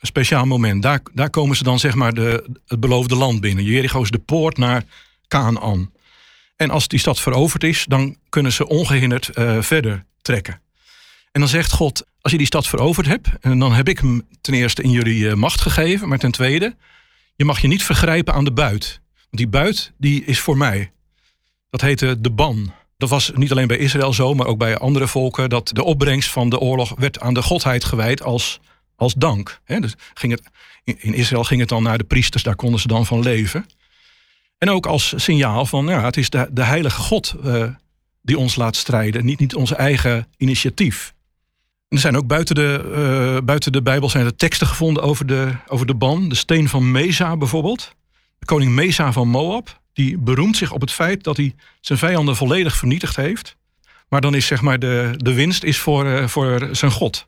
speciaal 0.00 0.44
moment. 0.44 0.82
Daar, 0.82 1.00
daar 1.12 1.30
komen 1.30 1.56
ze 1.56 1.62
dan 1.62 1.78
zeg 1.78 1.94
maar 1.94 2.14
de, 2.14 2.58
het 2.66 2.80
beloofde 2.80 3.16
land 3.16 3.40
binnen. 3.40 3.64
Jericho 3.64 4.02
is 4.02 4.10
de 4.10 4.18
poort 4.18 4.56
naar 4.56 4.84
Canaan. 5.28 5.92
En 6.56 6.70
als 6.70 6.88
die 6.88 6.98
stad 6.98 7.20
veroverd 7.20 7.64
is, 7.64 7.84
dan 7.88 8.16
kunnen 8.28 8.52
ze 8.52 8.68
ongehinderd 8.68 9.30
uh, 9.34 9.62
verder 9.62 10.04
trekken. 10.24 10.60
En 11.32 11.40
dan 11.40 11.48
zegt 11.48 11.72
God, 11.72 12.06
als 12.20 12.32
je 12.32 12.38
die 12.38 12.46
stad 12.46 12.66
veroverd 12.66 13.06
hebt, 13.06 13.28
en 13.40 13.58
dan 13.58 13.72
heb 13.72 13.88
ik 13.88 13.98
hem 13.98 14.26
ten 14.40 14.54
eerste 14.54 14.82
in 14.82 14.90
jullie 14.90 15.28
eh, 15.28 15.34
macht 15.34 15.60
gegeven, 15.60 16.08
maar 16.08 16.18
ten 16.18 16.30
tweede, 16.30 16.76
je 17.36 17.44
mag 17.44 17.60
je 17.60 17.68
niet 17.68 17.82
vergrijpen 17.82 18.34
aan 18.34 18.44
de 18.44 18.52
buit. 18.52 19.00
Want 19.14 19.36
die 19.36 19.48
buit, 19.48 19.92
die 19.98 20.24
is 20.24 20.40
voor 20.40 20.56
mij. 20.56 20.92
Dat 21.70 21.80
heette 21.80 22.20
de 22.20 22.30
ban. 22.30 22.72
Dat 22.96 23.08
was 23.08 23.32
niet 23.34 23.50
alleen 23.50 23.66
bij 23.66 23.76
Israël 23.76 24.12
zo, 24.12 24.34
maar 24.34 24.46
ook 24.46 24.58
bij 24.58 24.78
andere 24.78 25.08
volken, 25.08 25.48
dat 25.48 25.68
de 25.68 25.84
opbrengst 25.84 26.30
van 26.30 26.48
de 26.48 26.58
oorlog 26.58 26.94
werd 26.98 27.20
aan 27.20 27.34
de 27.34 27.42
godheid 27.42 27.84
gewijd 27.84 28.22
als, 28.22 28.60
als 28.96 29.14
dank. 29.14 29.60
dus 29.66 29.94
ging 30.14 30.32
het, 30.32 30.42
in 30.84 31.14
Israël 31.14 31.44
ging 31.44 31.60
het 31.60 31.68
dan 31.68 31.82
naar 31.82 31.98
de 31.98 32.04
priesters, 32.04 32.42
daar 32.42 32.56
konden 32.56 32.80
ze 32.80 32.88
dan 32.88 33.06
van 33.06 33.22
leven. 33.22 33.66
En 34.58 34.70
ook 34.70 34.86
als 34.86 35.12
signaal 35.16 35.66
van, 35.66 35.86
ja, 35.86 36.04
het 36.04 36.16
is 36.16 36.30
de, 36.30 36.48
de 36.50 36.64
heilige 36.64 37.00
God 37.00 37.34
uh, 37.44 37.68
die 38.24 38.38
ons 38.38 38.56
laat 38.56 38.76
strijden, 38.76 39.24
niet, 39.24 39.40
niet 39.40 39.54
onze 39.54 39.74
eigen 39.74 40.26
initiatief. 40.36 41.14
En 41.88 41.96
er 41.96 41.98
zijn 41.98 42.16
ook 42.16 42.26
buiten 42.26 42.54
de, 42.54 42.92
uh, 43.38 43.44
buiten 43.44 43.72
de 43.72 43.82
Bijbel 43.82 44.08
zijn 44.08 44.24
er 44.24 44.36
teksten 44.36 44.66
gevonden 44.66 45.02
over 45.02 45.26
de, 45.26 45.52
over 45.66 45.86
de 45.86 45.94
ban. 45.94 46.28
De 46.28 46.34
steen 46.34 46.68
van 46.68 46.90
Mesa 46.90 47.36
bijvoorbeeld. 47.36 47.94
De 48.38 48.46
koning 48.46 48.72
Mesa 48.72 49.12
van 49.12 49.28
Moab, 49.28 49.80
die 49.92 50.18
beroemt 50.18 50.56
zich 50.56 50.72
op 50.72 50.80
het 50.80 50.92
feit 50.92 51.24
dat 51.24 51.36
hij 51.36 51.54
zijn 51.80 51.98
vijanden 51.98 52.36
volledig 52.36 52.76
vernietigd 52.76 53.16
heeft. 53.16 53.56
Maar 54.08 54.20
dan 54.20 54.34
is 54.34 54.46
zeg 54.46 54.60
maar 54.60 54.78
de, 54.78 55.14
de 55.16 55.32
winst 55.32 55.62
is 55.62 55.78
voor, 55.78 56.06
uh, 56.06 56.26
voor 56.26 56.68
zijn 56.72 56.90
God. 56.90 57.26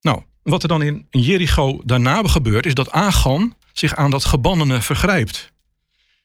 Nou, 0.00 0.22
wat 0.42 0.62
er 0.62 0.68
dan 0.68 0.82
in 0.82 1.06
Jericho 1.10 1.80
daarna 1.84 2.22
gebeurt, 2.22 2.66
is 2.66 2.74
dat 2.74 2.90
Agan 2.90 3.54
zich 3.72 3.94
aan 3.94 4.10
dat 4.10 4.24
gebannene 4.24 4.80
vergrijpt. 4.80 5.52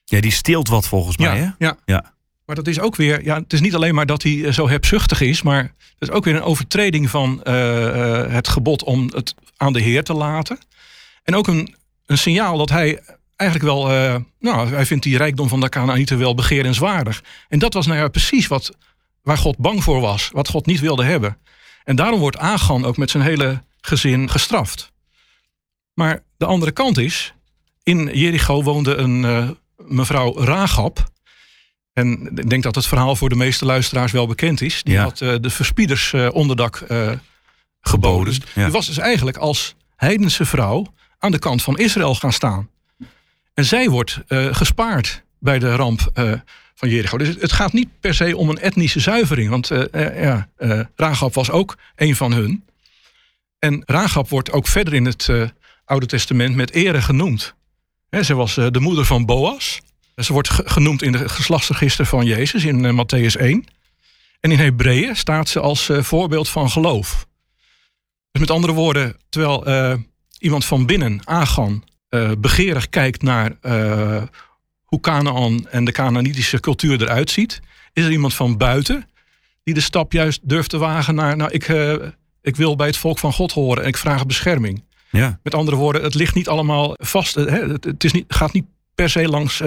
Ja, 0.05 0.21
die 0.21 0.31
steelt 0.31 0.67
wat 0.67 0.87
volgens 0.87 1.17
mij. 1.17 1.37
Ja, 1.39 1.55
hè? 1.57 1.65
ja. 1.65 1.77
ja. 1.85 2.12
Maar 2.45 2.55
dat 2.55 2.67
is 2.67 2.79
ook 2.79 2.95
weer, 2.95 3.23
ja, 3.23 3.35
het 3.35 3.53
is 3.53 3.61
niet 3.61 3.75
alleen 3.75 3.95
maar 3.95 4.05
dat 4.05 4.23
hij 4.23 4.51
zo 4.51 4.69
hebzuchtig 4.69 5.21
is, 5.21 5.41
maar 5.41 5.61
het 5.77 6.09
is 6.09 6.09
ook 6.09 6.23
weer 6.23 6.35
een 6.35 6.41
overtreding 6.41 7.09
van 7.09 7.41
uh, 7.43 8.27
het 8.27 8.47
gebod 8.47 8.83
om 8.83 9.09
het 9.15 9.35
aan 9.57 9.73
de 9.73 9.81
Heer 9.81 10.03
te 10.03 10.13
laten. 10.13 10.57
En 11.23 11.35
ook 11.35 11.47
een, 11.47 11.75
een 12.05 12.17
signaal 12.17 12.57
dat 12.57 12.69
hij 12.69 13.01
eigenlijk 13.35 13.71
wel, 13.71 13.87
nou, 14.39 14.69
hij 14.69 14.85
vindt 14.85 15.03
die 15.03 15.17
rijkdom 15.17 15.47
van 15.47 15.59
de 15.59 15.69
Canaanieten 15.69 16.17
wel 16.17 16.35
begerenswaardig. 16.35 17.23
En 17.49 17.59
dat 17.59 17.73
was 17.73 17.85
nou 17.85 17.99
ja 17.99 18.07
precies 18.07 18.47
wat, 18.47 18.71
waar 19.21 19.37
God 19.37 19.57
bang 19.57 19.83
voor 19.83 19.99
was, 19.99 20.29
wat 20.31 20.47
God 20.47 20.65
niet 20.65 20.79
wilde 20.79 21.03
hebben. 21.03 21.37
En 21.83 21.95
daarom 21.95 22.19
wordt 22.19 22.37
Agan 22.37 22.85
ook 22.85 22.97
met 22.97 23.09
zijn 23.09 23.23
hele 23.23 23.63
gezin 23.81 24.29
gestraft. 24.29 24.91
Maar 25.93 26.23
de 26.37 26.45
andere 26.45 26.71
kant 26.71 26.97
is, 26.97 27.33
in 27.83 28.09
Jericho 28.13 28.63
woonde 28.63 28.95
een 28.95 29.57
mevrouw 29.77 30.39
Ragab. 30.39 31.11
En 31.93 32.29
ik 32.35 32.49
denk 32.49 32.63
dat 32.63 32.75
het 32.75 32.85
verhaal 32.87 33.15
voor 33.15 33.29
de 33.29 33.35
meeste 33.35 33.65
luisteraars 33.65 34.11
wel 34.11 34.27
bekend 34.27 34.61
is. 34.61 34.83
Die 34.83 34.93
Ja. 34.93 35.03
had 35.03 35.21
uh, 35.21 35.35
de 35.41 35.49
verspieders 35.49 36.11
uh, 36.13 36.29
onderdak 36.33 36.83
uh, 36.91 37.11
geboden. 37.81 38.33
Ja. 38.55 38.63
Die 38.63 38.71
was 38.71 38.85
dus 38.85 38.97
eigenlijk 38.97 39.37
als 39.37 39.75
heidense 39.95 40.45
vrouw 40.45 40.93
aan 41.19 41.31
de 41.31 41.39
kant 41.39 41.61
van 41.63 41.77
Israël 41.77 42.15
gaan 42.15 42.33
staan. 42.33 42.69
En 43.53 43.65
zij 43.65 43.89
wordt 43.89 44.19
gespaard 44.51 45.23
bij 45.39 45.59
de 45.59 45.75
ramp 45.75 46.11
van 46.75 46.89
Jericho. 46.89 47.17
Dus 47.17 47.27
het 47.39 47.51
gaat 47.51 47.73
niet 47.73 47.89
per 47.99 48.13
se 48.13 48.37
om 48.37 48.49
een 48.49 48.57
etnische 48.59 48.99
zuivering. 48.99 49.49
Want 49.49 49.69
ja, 49.93 50.49
Rahab 50.95 51.33
was 51.33 51.49
ook 51.51 51.77
een 51.95 52.15
van 52.15 52.33
hun. 52.33 52.63
En 53.59 53.81
Rahab 53.85 54.29
wordt 54.29 54.51
ook 54.51 54.67
verder 54.67 54.93
in 54.93 55.05
het 55.05 55.29
Oude 55.85 56.05
Testament 56.05 56.55
met 56.55 56.71
ere 56.71 57.01
genoemd. 57.01 57.55
He, 58.09 58.23
ze 58.23 58.35
was 58.35 58.53
de 58.55 58.79
moeder 58.79 59.05
van 59.05 59.25
Boas. 59.25 59.79
Ze 60.15 60.33
wordt 60.33 60.49
genoemd 60.49 61.01
in 61.01 61.11
de 61.11 61.29
geslachtsregister 61.29 62.05
van 62.05 62.25
Jezus 62.25 62.63
in 62.63 63.05
Matthäus 63.05 63.39
1. 63.39 63.65
En 64.39 64.51
in 64.51 64.59
Hebreeën 64.59 65.15
staat 65.15 65.49
ze 65.49 65.59
als 65.59 65.89
voorbeeld 65.91 66.49
van 66.49 66.69
geloof. 66.69 67.27
Dus 68.31 68.41
met 68.41 68.51
andere 68.51 68.73
woorden, 68.73 69.17
terwijl 69.29 69.65
iemand 70.37 70.65
van 70.65 70.85
binnen, 70.85 71.21
Agan, 71.23 71.83
begeerig 72.37 72.89
kijkt 72.89 73.21
naar 73.21 73.57
hoe 74.83 74.99
Canaan 74.99 75.67
en 75.69 75.85
de 75.85 75.91
Canaanitische 75.91 76.59
cultuur 76.59 77.01
eruit 77.01 77.29
ziet, 77.29 77.59
is 77.93 78.05
er 78.05 78.11
iemand 78.11 78.33
van 78.33 78.57
buiten 78.57 79.07
die 79.63 79.73
de 79.73 79.81
stap 79.81 80.11
juist 80.11 80.49
durft 80.49 80.69
te 80.69 80.77
wagen 80.77 81.15
naar, 81.15 81.37
nou, 81.37 81.51
ik, 81.51 81.67
ik 82.41 82.55
wil 82.55 82.75
bij 82.75 82.87
het 82.87 82.97
volk 82.97 83.19
van 83.19 83.33
God 83.33 83.51
horen 83.51 83.83
en 83.83 83.89
ik 83.89 83.97
vraag 83.97 84.25
bescherming. 84.25 84.83
Ja. 85.09 85.39
Met 85.43 85.55
andere 85.55 85.77
woorden, 85.77 86.03
het 86.03 86.13
ligt 86.13 86.35
niet 86.35 86.47
allemaal 86.47 86.93
vast, 86.97 87.35
hè, 87.35 87.67
het, 87.71 87.83
het 87.83 88.03
is 88.03 88.11
niet, 88.11 88.25
gaat 88.27 88.53
niet 88.53 88.65
per 88.95 89.09
se 89.09 89.27
langs 89.27 89.61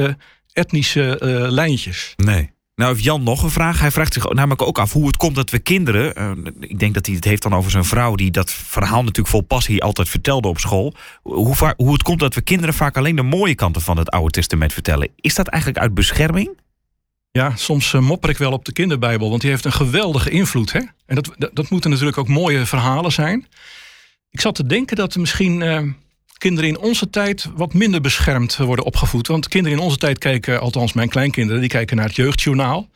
etnische 0.57 1.17
lijntjes. 1.51 2.13
Nee. 2.17 2.55
Nou 2.77 2.93
heeft 2.93 3.05
Jan 3.05 3.23
nog 3.23 3.43
een 3.43 3.51
vraag. 3.51 3.81
Hij 3.81 3.91
vraagt 3.91 4.13
zich 4.13 4.33
namelijk 4.33 4.63
ook 4.63 4.79
af 4.79 4.93
hoe 4.93 5.07
het 5.07 5.17
komt 5.17 5.35
dat 5.35 5.51
we 5.51 5.59
kinderen... 5.59 6.13
Uh, 6.19 6.53
ik 6.61 6.79
denk 6.79 6.95
dat 6.95 7.07
hij 7.07 7.15
het 7.15 7.25
heeft 7.25 7.43
dan 7.43 7.55
over 7.55 7.71
zijn 7.71 7.85
vrouw... 7.85 8.15
die 8.15 8.31
dat 8.31 8.51
verhaal 8.51 9.01
natuurlijk 9.01 9.29
vol 9.29 9.41
passie 9.41 9.83
altijd 9.83 10.09
vertelde 10.09 10.49
op 10.49 10.59
school. 10.59 10.95
Hoe, 11.23 11.75
hoe 11.77 11.93
het 11.93 12.03
komt 12.03 12.21
dat 12.21 12.35
we 12.35 12.41
kinderen 12.41 12.75
vaak 12.75 12.97
alleen 12.97 13.17
de 13.17 13.23
mooie 13.23 13.55
kanten 13.55 13.83
van 13.83 13.97
het 13.97 14.11
Oude 14.11 14.31
Testament 14.31 14.73
vertellen. 14.73 15.09
Is 15.17 15.35
dat 15.35 15.47
eigenlijk 15.49 15.83
uit 15.83 15.95
bescherming? 15.95 16.59
Ja, 17.31 17.53
soms 17.57 17.93
uh, 17.93 18.01
mopper 18.01 18.31
ik 18.31 18.39
wel 18.39 18.53
op 18.53 18.65
de 18.65 18.73
kinderbijbel... 18.73 19.29
want 19.29 19.41
die 19.41 19.51
heeft 19.51 19.65
een 19.65 19.73
geweldige 19.73 20.31
invloed. 20.31 20.73
Hè? 20.73 20.81
En 21.07 21.15
dat, 21.15 21.31
dat, 21.39 21.51
dat 21.55 21.71
moeten 21.71 21.91
natuurlijk 21.91 22.19
ook 22.19 22.29
mooie 22.29 22.67
verhalen 22.67 23.13
zijn. 23.13 23.47
Ik 24.31 24.41
zat 24.41 24.55
te 24.55 24.67
denken 24.67 24.97
dat 24.97 25.15
er 25.15 25.21
misschien... 25.21 25.61
Uh, 25.61 25.81
kinderen 26.39 26.71
in 26.71 26.79
onze 26.79 27.11
tijd 27.11 27.49
wat 27.55 27.75
minder 27.75 28.01
beschermd 28.01 28.57
worden 28.57 28.85
opgevoed. 28.85 29.27
Want 29.27 29.49
kinderen 29.49 29.79
in 29.79 29.85
onze 29.85 29.97
tijd 29.97 30.19
kijken, 30.19 30.61
althans 30.61 30.93
mijn 30.93 31.09
kleinkinderen, 31.09 31.61
die 31.61 31.71
kijken 31.71 31.97
naar 31.97 32.07
het 32.07 32.17
jeugdjournaal. 32.17 32.89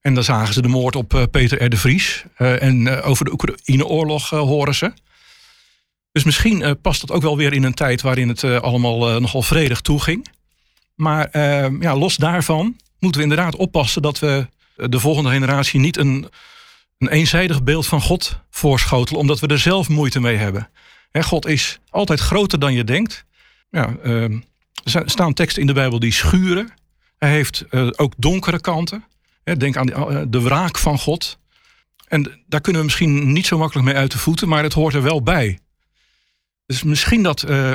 En 0.00 0.14
dan 0.14 0.24
zagen 0.24 0.54
ze 0.54 0.62
de 0.62 0.68
moord 0.68 0.96
op 0.96 1.14
uh, 1.14 1.22
Peter 1.30 1.64
R. 1.64 1.68
de 1.68 1.76
Vries. 1.76 2.24
Uh, 2.38 2.62
en 2.62 2.86
uh, 2.86 3.08
over 3.08 3.24
de 3.24 3.32
Oekraïne-oorlog 3.32 4.28
horen 4.28 4.74
ze. 4.74 4.92
Dus 6.12 6.24
misschien 6.24 6.80
past 6.80 7.00
dat 7.00 7.10
ook 7.10 7.22
wel 7.22 7.36
weer 7.36 7.52
in 7.52 7.62
een 7.62 7.74
tijd 7.74 8.02
waarin 8.02 8.28
het 8.28 8.44
allemaal 8.44 9.20
nogal 9.20 9.42
vredig 9.42 9.80
toeging. 9.80 10.28
Maar 10.94 11.28
ja, 11.80 11.96
los 11.96 12.16
daarvan 12.16 12.76
moeten 12.98 13.20
we 13.20 13.28
inderdaad 13.28 13.56
oppassen 13.56 14.02
dat 14.02 14.18
we 14.18 14.46
de 14.76 15.00
volgende 15.00 15.30
generatie 15.30 15.80
niet 15.80 15.96
een 15.96 16.28
eenzijdig 16.98 17.62
beeld 17.62 17.86
van 17.86 18.00
God 18.00 18.38
voorschotelen, 18.50 19.20
omdat 19.20 19.40
we 19.40 19.46
er 19.46 19.58
zelf 19.58 19.88
moeite 19.88 20.20
mee 20.20 20.36
hebben. 20.36 20.68
God 21.20 21.46
is 21.46 21.78
altijd 21.90 22.20
groter 22.20 22.58
dan 22.58 22.72
je 22.72 22.84
denkt. 22.84 23.24
Ja, 23.70 23.96
uh, 24.04 24.22
er 24.92 25.02
staan 25.04 25.34
teksten 25.34 25.60
in 25.60 25.66
de 25.66 25.72
Bijbel 25.72 25.98
die 25.98 26.12
schuren. 26.12 26.72
Hij 27.18 27.30
heeft 27.30 27.64
uh, 27.70 27.88
ook 27.96 28.12
donkere 28.16 28.60
kanten. 28.60 29.04
Denk 29.58 29.76
aan 29.76 29.90
uh, 29.90 30.22
de 30.28 30.40
wraak 30.40 30.78
van 30.78 30.98
God. 30.98 31.38
En 32.08 32.42
daar 32.46 32.60
kunnen 32.60 32.80
we 32.80 32.86
misschien 32.86 33.32
niet 33.32 33.46
zo 33.46 33.58
makkelijk 33.58 33.86
mee 33.86 33.96
uit 33.96 34.12
de 34.12 34.18
voeten, 34.18 34.48
maar 34.48 34.62
het 34.62 34.72
hoort 34.72 34.94
er 34.94 35.02
wel 35.02 35.22
bij. 35.22 35.58
Dus 36.66 36.82
misschien 36.82 37.22
dat 37.22 37.48
uh, 37.48 37.72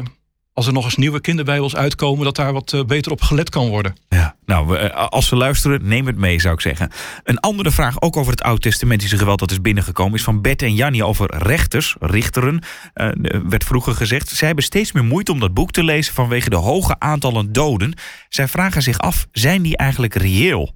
als 0.58 0.68
er 0.68 0.74
nog 0.74 0.86
eens 0.86 0.96
nieuwe 0.96 1.22
kinderbijbels 1.22 1.76
uitkomen, 1.76 2.26
dat 2.26 2.36
daar 2.36 2.54
wat 2.54 2.84
beter 2.88 3.12
op 3.12 3.22
gelet 3.22 3.50
kan 3.50 3.68
worden. 3.68 3.96
Ja, 4.10 4.36
nou, 4.46 4.90
als 4.90 5.30
we 5.30 5.36
luisteren, 5.36 5.88
neem 5.88 6.06
het 6.06 6.18
mee, 6.18 6.40
zou 6.40 6.54
ik 6.54 6.62
zeggen. 6.62 6.92
Een 7.24 7.40
andere 7.40 7.72
vraag, 7.72 8.02
ook 8.02 8.18
over 8.18 8.32
het 8.32 8.42
Oud-testamentische 8.42 9.18
geweld 9.18 9.40
dat 9.40 9.52
is 9.52 9.62
binnengekomen, 9.62 10.14
is 10.14 10.24
van 10.24 10.42
Bert 10.42 10.62
en 10.62 10.74
Jannie 10.74 11.06
over 11.06 11.38
rechters, 11.38 11.96
richteren. 12.00 12.64
Uh, 12.96 13.10
werd 13.50 13.64
vroeger 13.64 13.96
gezegd. 13.96 14.30
Zij 14.30 14.48
hebben 14.48 14.66
steeds 14.66 14.92
meer 14.92 15.06
moeite 15.06 15.32
om 15.32 15.40
dat 15.40 15.54
boek 15.54 15.72
te 15.72 15.84
lezen 15.84 16.14
vanwege 16.14 16.50
de 16.50 16.56
hoge 16.56 16.96
aantallen 17.00 17.54
doden. 17.54 17.94
Zij 18.30 18.48
vragen 18.48 18.82
zich 18.82 18.98
af, 18.98 19.28
zijn 19.32 19.62
die 19.62 19.78
eigenlijk 19.78 20.14
reëel? 20.14 20.76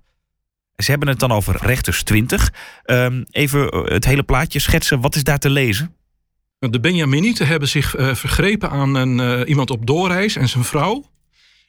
Ze 0.75 0.89
hebben 0.89 1.09
het 1.09 1.19
dan 1.19 1.31
over 1.31 1.57
rechters 1.61 2.03
20. 2.03 2.53
Um, 2.85 3.25
even 3.31 3.61
het 3.93 4.05
hele 4.05 4.23
plaatje 4.23 4.59
schetsen. 4.59 5.01
Wat 5.01 5.15
is 5.15 5.23
daar 5.23 5.39
te 5.39 5.50
lezen? 5.50 5.95
De 6.70 6.80
Benjaminieten 6.80 7.48
hebben 7.48 7.68
zich 7.68 7.98
uh, 7.98 8.15
vergrepen 8.15 8.70
aan 8.70 8.96
een, 8.96 9.18
uh, 9.20 9.50
iemand 9.50 9.70
op 9.70 9.86
doorreis 9.86 10.36
en 10.36 10.50
zijn 10.50 10.63
vrouw. 10.63 11.06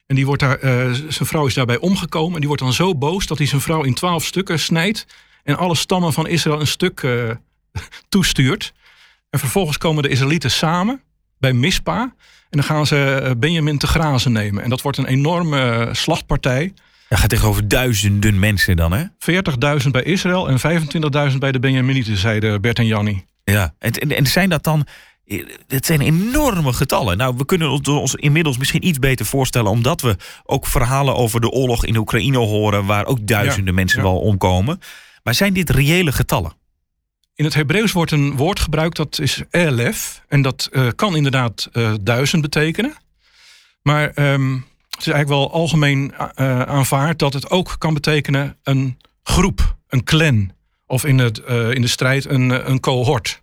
En 0.05 0.15
die 0.15 0.25
wordt 0.25 0.41
daar, 0.41 0.63
uh, 0.63 0.91
zijn 0.91 1.29
vrouw 1.29 1.45
is 1.45 1.53
daarbij 1.53 1.77
omgekomen. 1.77 2.33
En 2.33 2.39
die 2.39 2.47
wordt 2.47 2.63
dan 2.63 2.73
zo 2.73 2.95
boos 2.95 3.27
dat 3.27 3.37
hij 3.37 3.47
zijn 3.47 3.61
vrouw 3.61 3.83
in 3.83 3.93
twaalf 3.93 4.25
stukken 4.25 4.59
snijdt. 4.59 5.05
En 5.43 5.57
alle 5.57 5.75
stammen 5.75 6.13
van 6.13 6.27
Israël 6.27 6.59
een 6.59 6.67
stuk 6.67 7.07
toestuurt. 8.09 8.73
En 9.29 9.39
vervolgens 9.39 9.77
komen 9.77 10.03
de 10.03 10.09
Israëlieten 10.09 10.51
samen 10.51 11.01
bij 11.37 11.53
Mispa. 11.53 12.01
En 12.01 12.59
dan 12.59 12.63
gaan 12.63 12.87
ze 12.87 13.35
Benjamin 13.37 13.77
te 13.77 13.87
grazen 13.87 14.31
nemen. 14.31 14.63
En 14.63 14.69
dat 14.69 14.81
wordt 14.81 14.97
een 14.97 15.05
enorme 15.05 15.89
slachtpartij. 15.91 16.73
Dat 17.09 17.19
gaat 17.19 17.29
tegen 17.29 17.47
over 17.47 17.67
duizenden 17.67 18.39
mensen 18.39 18.75
dan, 18.75 18.91
hè? 18.91 19.03
40.000 19.83 19.89
bij 19.91 20.03
Israël 20.03 20.49
en 20.49 20.81
25.000 21.31 21.37
bij 21.37 21.51
de 21.51 21.59
Benjaminieten, 21.59 22.17
zeiden 22.17 22.61
Bert 22.61 22.79
en 22.79 22.85
Jannie. 22.85 23.25
Ja, 23.43 23.73
en, 23.79 23.91
en, 23.93 24.27
zijn 24.27 24.49
dat 24.49 24.63
dan... 24.63 24.87
Het 25.67 25.85
zijn 25.85 26.01
enorme 26.01 26.73
getallen. 26.73 27.17
Nou, 27.17 27.35
we 27.37 27.45
kunnen 27.45 27.69
ons 27.85 28.15
inmiddels 28.15 28.57
misschien 28.57 28.87
iets 28.87 28.99
beter 28.99 29.25
voorstellen... 29.25 29.71
omdat 29.71 30.01
we 30.01 30.15
ook 30.43 30.67
verhalen 30.67 31.15
over 31.15 31.41
de 31.41 31.49
oorlog 31.49 31.85
in 31.85 31.95
Oekraïne 31.95 32.37
horen... 32.37 32.85
waar 32.85 33.05
ook 33.05 33.27
duizenden 33.27 33.73
ja, 33.73 33.79
mensen 33.79 33.97
ja. 33.97 34.03
wel 34.03 34.19
omkomen. 34.19 34.79
Maar 35.23 35.33
zijn 35.33 35.53
dit 35.53 35.69
reële 35.69 36.11
getallen? 36.11 36.53
In 37.35 37.45
het 37.45 37.53
Hebreeuws 37.53 37.91
wordt 37.91 38.11
een 38.11 38.35
woord 38.35 38.59
gebruikt, 38.59 38.95
dat 38.95 39.19
is 39.19 39.41
elef. 39.49 40.23
En 40.27 40.41
dat 40.41 40.69
uh, 40.71 40.87
kan 40.95 41.15
inderdaad 41.15 41.69
uh, 41.73 41.93
duizend 42.01 42.41
betekenen. 42.41 42.93
Maar 43.81 44.11
um, 44.15 44.65
het 44.89 44.99
is 44.99 45.07
eigenlijk 45.07 45.27
wel 45.27 45.51
algemeen 45.51 46.13
uh, 46.35 46.61
aanvaard... 46.61 47.19
dat 47.19 47.33
het 47.33 47.49
ook 47.49 47.75
kan 47.77 47.93
betekenen 47.93 48.57
een 48.63 48.97
groep, 49.23 49.75
een 49.87 50.03
clan... 50.03 50.51
of 50.93 51.05
in, 51.05 51.19
het, 51.19 51.37
in 51.73 51.81
de 51.81 51.87
strijd 51.87 52.25
een, 52.25 52.69
een 52.69 52.79
cohort 52.79 53.41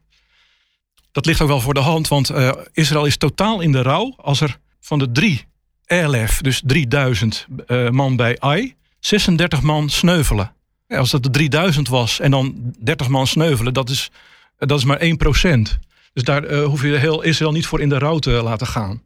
dat 1.12 1.26
ligt 1.26 1.40
ook 1.40 1.49
wel 1.49 1.61
voor 1.61 1.75
de 1.75 1.80
hand, 1.80 2.09
want 2.09 2.30
uh, 2.30 2.52
Israël 2.73 3.04
is 3.04 3.16
totaal 3.16 3.61
in 3.61 3.73
de 3.73 3.83
rouw 3.83 4.14
als 4.16 4.40
er 4.40 4.59
van 4.80 4.99
de 4.99 5.12
drie 5.12 5.45
elef, 5.87 6.40
dus 6.40 6.62
3000 6.64 7.47
uh, 7.66 7.88
man 7.88 8.16
bij 8.16 8.40
Ai, 8.40 8.75
36 8.99 9.62
man 9.62 9.88
sneuvelen. 9.88 10.52
Als 10.88 11.11
dat 11.11 11.23
de 11.23 11.30
3000 11.30 11.88
was 11.88 12.21
en 12.21 12.30
dan 12.30 12.75
30 12.78 13.09
man 13.09 13.26
sneuvelen, 13.26 13.75
dat 13.75 13.88
is, 13.88 14.11
dat 14.59 14.78
is 14.78 14.85
maar 14.85 14.97
1 14.97 15.16
procent. 15.16 15.78
Dus 16.12 16.23
daar 16.23 16.54
hoef 16.54 16.83
je 16.83 16.97
heel 16.97 17.23
Israël 17.23 17.52
niet 17.52 17.66
voor 17.66 17.80
in 17.80 17.88
de 17.88 17.99
rouw 17.99 18.19
te 18.19 18.30
laten 18.30 18.66
gaan. 18.66 19.02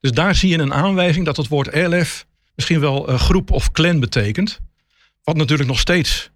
Dus 0.00 0.10
daar 0.10 0.34
zie 0.34 0.50
je 0.50 0.58
een 0.58 0.74
aanwijzing 0.74 1.24
dat 1.24 1.36
het 1.36 1.48
woord 1.48 1.72
elef 1.72 2.26
misschien 2.54 2.80
wel 2.80 3.02
groep 3.02 3.50
of 3.50 3.72
clan 3.72 4.00
betekent. 4.00 4.60
Wat 5.24 5.36
natuurlijk 5.36 5.68
nog 5.68 5.78
steeds 5.78 6.30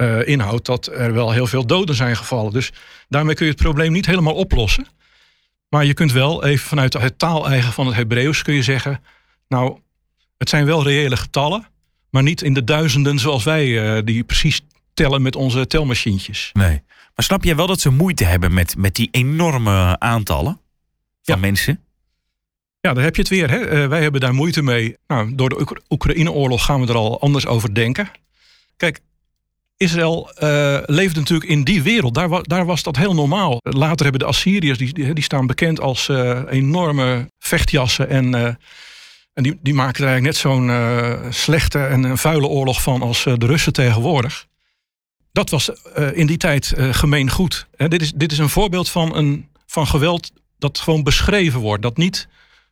uh, 0.00 0.28
inhoudt 0.28 0.66
dat 0.66 0.86
er 0.86 1.12
wel 1.12 1.32
heel 1.32 1.46
veel 1.46 1.66
doden 1.66 1.94
zijn 1.94 2.16
gevallen. 2.16 2.52
Dus 2.52 2.72
daarmee 3.08 3.34
kun 3.34 3.46
je 3.46 3.52
het 3.52 3.62
probleem 3.62 3.92
niet 3.92 4.06
helemaal 4.06 4.34
oplossen. 4.34 4.86
Maar 5.68 5.84
je 5.84 5.94
kunt 5.94 6.12
wel 6.12 6.44
even 6.44 6.66
vanuit 6.66 6.92
het 6.92 7.18
taaleigen 7.18 7.72
van 7.72 7.86
het 7.86 7.96
Hebreeuws 7.96 8.42
kun 8.42 8.54
je 8.54 8.62
zeggen... 8.62 9.02
nou, 9.48 9.78
het 10.38 10.48
zijn 10.48 10.66
wel 10.66 10.82
reële 10.82 11.16
getallen, 11.16 11.66
maar 12.10 12.22
niet 12.22 12.42
in 12.42 12.54
de 12.54 12.64
duizenden 12.64 13.18
zoals 13.18 13.44
wij 13.44 13.66
uh, 13.66 14.02
die 14.04 14.24
precies 14.24 14.60
tellen 14.94 15.22
met 15.22 15.36
onze 15.36 15.66
telmachientjes. 15.66 16.50
Nee. 16.52 16.82
Maar 17.14 17.24
snap 17.24 17.44
jij 17.44 17.56
wel 17.56 17.66
dat 17.66 17.80
ze 17.80 17.90
moeite 17.90 18.24
hebben 18.24 18.54
met, 18.54 18.76
met 18.76 18.94
die 18.94 19.08
enorme 19.10 19.98
aantallen 19.98 20.60
van 21.22 21.34
ja. 21.34 21.36
mensen? 21.36 21.80
Ja, 22.80 22.92
daar 22.92 23.04
heb 23.04 23.14
je 23.16 23.22
het 23.22 23.30
weer. 23.30 23.50
Hè? 23.50 23.82
Uh, 23.82 23.88
wij 23.88 24.02
hebben 24.02 24.20
daar 24.20 24.34
moeite 24.34 24.62
mee. 24.62 24.96
Nou, 25.06 25.34
door 25.34 25.48
de 25.48 25.60
Oek 25.60 25.80
Oekraïne-oorlog 25.88 26.64
gaan 26.64 26.80
we 26.80 26.86
er 26.86 26.96
al 26.96 27.20
anders 27.20 27.46
over 27.46 27.74
denken. 27.74 28.10
Kijk, 28.76 29.00
Israël 29.80 30.30
uh, 30.42 30.78
leefde 30.86 31.18
natuurlijk 31.18 31.50
in 31.50 31.64
die 31.64 31.82
wereld. 31.82 32.14
Daar, 32.14 32.42
daar, 32.42 32.66
was 32.66 32.82
dat 32.82 32.96
heel 32.96 33.14
normaal. 33.14 33.58
Later 33.62 34.02
hebben 34.02 34.20
de 34.20 34.26
Assyriërs, 34.26 34.78
die, 34.78 34.92
die, 34.92 35.14
die 35.14 35.24
staan 35.24 35.46
bekend 35.46 35.80
als 35.80 36.08
uh, 36.08 36.40
enorme 36.48 37.30
vechtjassen. 37.38 38.08
En, 38.08 38.34
uh, 38.34 38.44
en 39.32 39.42
die, 39.42 39.58
die 39.62 39.74
maken 39.74 40.04
er 40.04 40.10
eigenlijk 40.10 40.22
net 40.22 40.36
zo'n 40.36 41.32
slechte 41.32 41.78
en 41.78 42.18
vuile 42.18 42.46
oorlog 42.46 42.82
van 42.82 43.02
als 43.02 43.22
de 43.22 43.46
Russen 43.46 43.72
tegenwoordig. 43.72 44.46
Dat 45.32 45.50
was 45.50 45.70
in 46.12 46.26
die 46.26 46.36
tijd 46.36 46.74
gemeen 46.76 47.30
goed. 47.30 47.66
dit, 47.76 48.02
is, 48.02 48.12
dit 48.12 48.32
is 48.32 48.38
een 48.38 48.48
voorbeeld 48.48 48.88
van, 48.88 49.16
een, 49.16 49.48
van 49.66 49.86
geweld 49.86 50.32
dat 50.58 50.78
gewoon 50.78 51.02
beschreven 51.02 51.60
wordt. 51.60 51.82
Dat 51.82 51.96
niet 51.96 52.28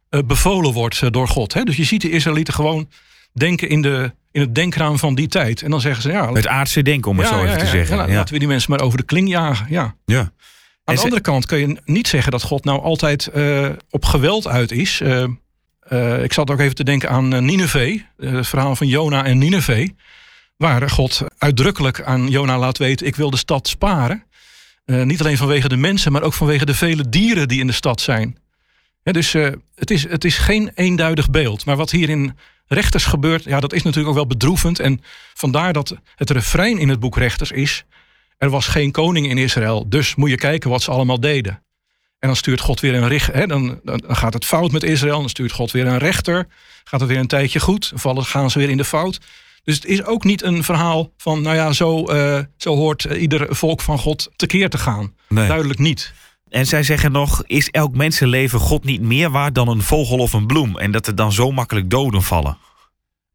bevolen 0.08 0.72
wordt 0.72 1.12
door 1.12 1.28
God. 1.28 1.66
Dus 1.66 1.76
je 1.76 1.84
ziet 1.84 2.02
de 2.02 2.10
Israëlieten 2.10 2.54
gewoon 2.54 2.88
denken 3.32 3.68
in, 3.68 3.82
de, 3.82 4.12
in 4.30 4.40
het 4.40 4.54
denkraam 4.54 4.98
van 4.98 5.14
die 5.14 5.28
tijd. 5.28 5.62
En 5.62 5.70
dan 5.70 5.80
zeggen 5.80 6.02
ze 6.02 6.10
ja. 6.10 6.32
Het 6.32 6.46
aardse 6.46 6.82
denken, 6.82 7.10
om 7.10 7.18
het 7.18 7.28
zo 7.28 7.44
even 7.44 7.58
te 7.58 7.66
zeggen. 7.66 7.96
Ja, 7.96 8.08
laten 8.08 8.32
we 8.32 8.38
die 8.38 8.48
mensen 8.48 8.70
maar 8.70 8.80
over 8.80 8.98
de 8.98 9.04
kling 9.04 9.28
jagen. 9.28 9.66
Ja. 9.70 9.94
ja. 10.04 10.32
Aan 10.84 10.94
de 10.94 11.00
andere 11.00 11.22
kant 11.22 11.46
kun 11.46 11.58
je 11.58 11.76
niet 11.84 12.08
zeggen 12.08 12.32
dat 12.32 12.42
God 12.42 12.64
nou 12.64 12.82
altijd 12.82 13.30
uh, 13.34 13.68
op 13.90 14.04
geweld 14.04 14.46
uit 14.46 14.72
is. 14.72 15.00
Uh, 15.00 15.24
uh, 15.92 16.22
ik 16.22 16.32
zat 16.32 16.50
ook 16.50 16.60
even 16.60 16.74
te 16.74 16.84
denken 16.84 17.08
aan 17.08 17.44
Nineveh, 17.44 18.00
het 18.16 18.46
verhaal 18.46 18.76
van 18.76 18.86
Jona 18.86 19.24
en 19.24 19.38
Nineveh. 19.38 19.88
Waar 20.56 20.90
God 20.90 21.22
uitdrukkelijk 21.38 22.02
aan 22.02 22.28
Jona 22.28 22.58
laat 22.58 22.78
weten: 22.78 23.06
ik 23.06 23.16
wil 23.16 23.30
de 23.30 23.36
stad 23.36 23.68
sparen. 23.68 24.24
niet 24.84 25.20
alleen 25.20 25.36
vanwege 25.36 25.68
de 25.68 25.76
mensen, 25.76 26.12
maar 26.12 26.22
ook 26.22 26.34
vanwege 26.34 26.64
de 26.64 26.74
vele 26.74 27.08
dieren 27.08 27.48
die 27.48 27.60
in 27.60 27.66
de 27.66 27.72
stad 27.72 28.00
zijn. 28.00 28.38
Dus 29.02 29.32
het, 29.74 29.90
is, 29.90 30.08
het 30.08 30.24
is 30.24 30.38
geen 30.38 30.70
eenduidig 30.74 31.30
beeld. 31.30 31.64
Maar 31.64 31.76
wat 31.76 31.90
hier 31.90 32.08
in 32.08 32.36
rechters 32.68 33.04
gebeurt, 33.04 33.44
ja, 33.44 33.60
dat 33.60 33.72
is 33.72 33.82
natuurlijk 33.82 34.08
ook 34.08 34.14
wel 34.14 34.26
bedroevend. 34.26 34.78
En 34.78 35.00
vandaar 35.34 35.72
dat 35.72 35.96
het 36.14 36.30
refrein 36.30 36.78
in 36.78 36.88
het 36.88 37.00
boek 37.00 37.16
Rechters 37.16 37.50
is: 37.50 37.84
er 38.38 38.50
was 38.50 38.66
geen 38.66 38.90
koning 38.90 39.28
in 39.28 39.38
Israël, 39.38 39.88
dus 39.88 40.14
moet 40.14 40.30
je 40.30 40.36
kijken 40.36 40.70
wat 40.70 40.82
ze 40.82 40.90
allemaal 40.90 41.20
deden. 41.20 41.62
En 42.18 42.28
dan 42.28 42.36
stuurt 42.36 42.60
God 42.60 42.80
weer 42.80 42.94
een 42.94 43.08
richter, 43.08 43.48
dan, 43.48 43.80
dan 43.82 44.02
gaat 44.06 44.34
het 44.34 44.44
fout 44.44 44.70
met 44.70 44.82
Israël, 44.82 45.20
dan 45.20 45.28
stuurt 45.28 45.52
God 45.52 45.70
weer 45.70 45.86
een 45.86 45.98
rechter, 45.98 46.46
gaat 46.84 47.00
het 47.00 47.08
weer 47.08 47.18
een 47.18 47.26
tijdje 47.26 47.60
goed, 47.60 47.92
vallen, 47.94 48.24
gaan 48.24 48.50
ze 48.50 48.58
weer 48.58 48.70
in 48.70 48.76
de 48.76 48.84
fout. 48.84 49.20
Dus 49.64 49.74
het 49.74 49.84
is 49.84 50.04
ook 50.04 50.24
niet 50.24 50.42
een 50.42 50.64
verhaal 50.64 51.12
van, 51.16 51.42
nou 51.42 51.56
ja, 51.56 51.72
zo, 51.72 52.12
uh, 52.12 52.38
zo 52.56 52.74
hoort 52.76 53.04
ieder 53.04 53.56
volk 53.56 53.80
van 53.80 53.98
God 53.98 54.30
tekeer 54.36 54.70
te 54.70 54.78
gaan. 54.78 55.14
Nee. 55.28 55.46
Duidelijk 55.46 55.78
niet. 55.78 56.12
En 56.50 56.66
zij 56.66 56.82
zeggen 56.82 57.12
nog: 57.12 57.42
is 57.46 57.70
elk 57.70 57.94
mensenleven 57.94 58.60
God 58.60 58.84
niet 58.84 59.00
meer 59.00 59.30
waard 59.30 59.54
dan 59.54 59.68
een 59.68 59.82
vogel 59.82 60.18
of 60.18 60.32
een 60.32 60.46
bloem? 60.46 60.78
En 60.78 60.92
dat 60.92 61.06
er 61.06 61.14
dan 61.14 61.32
zo 61.32 61.50
makkelijk 61.50 61.90
doden 61.90 62.22
vallen. 62.22 62.58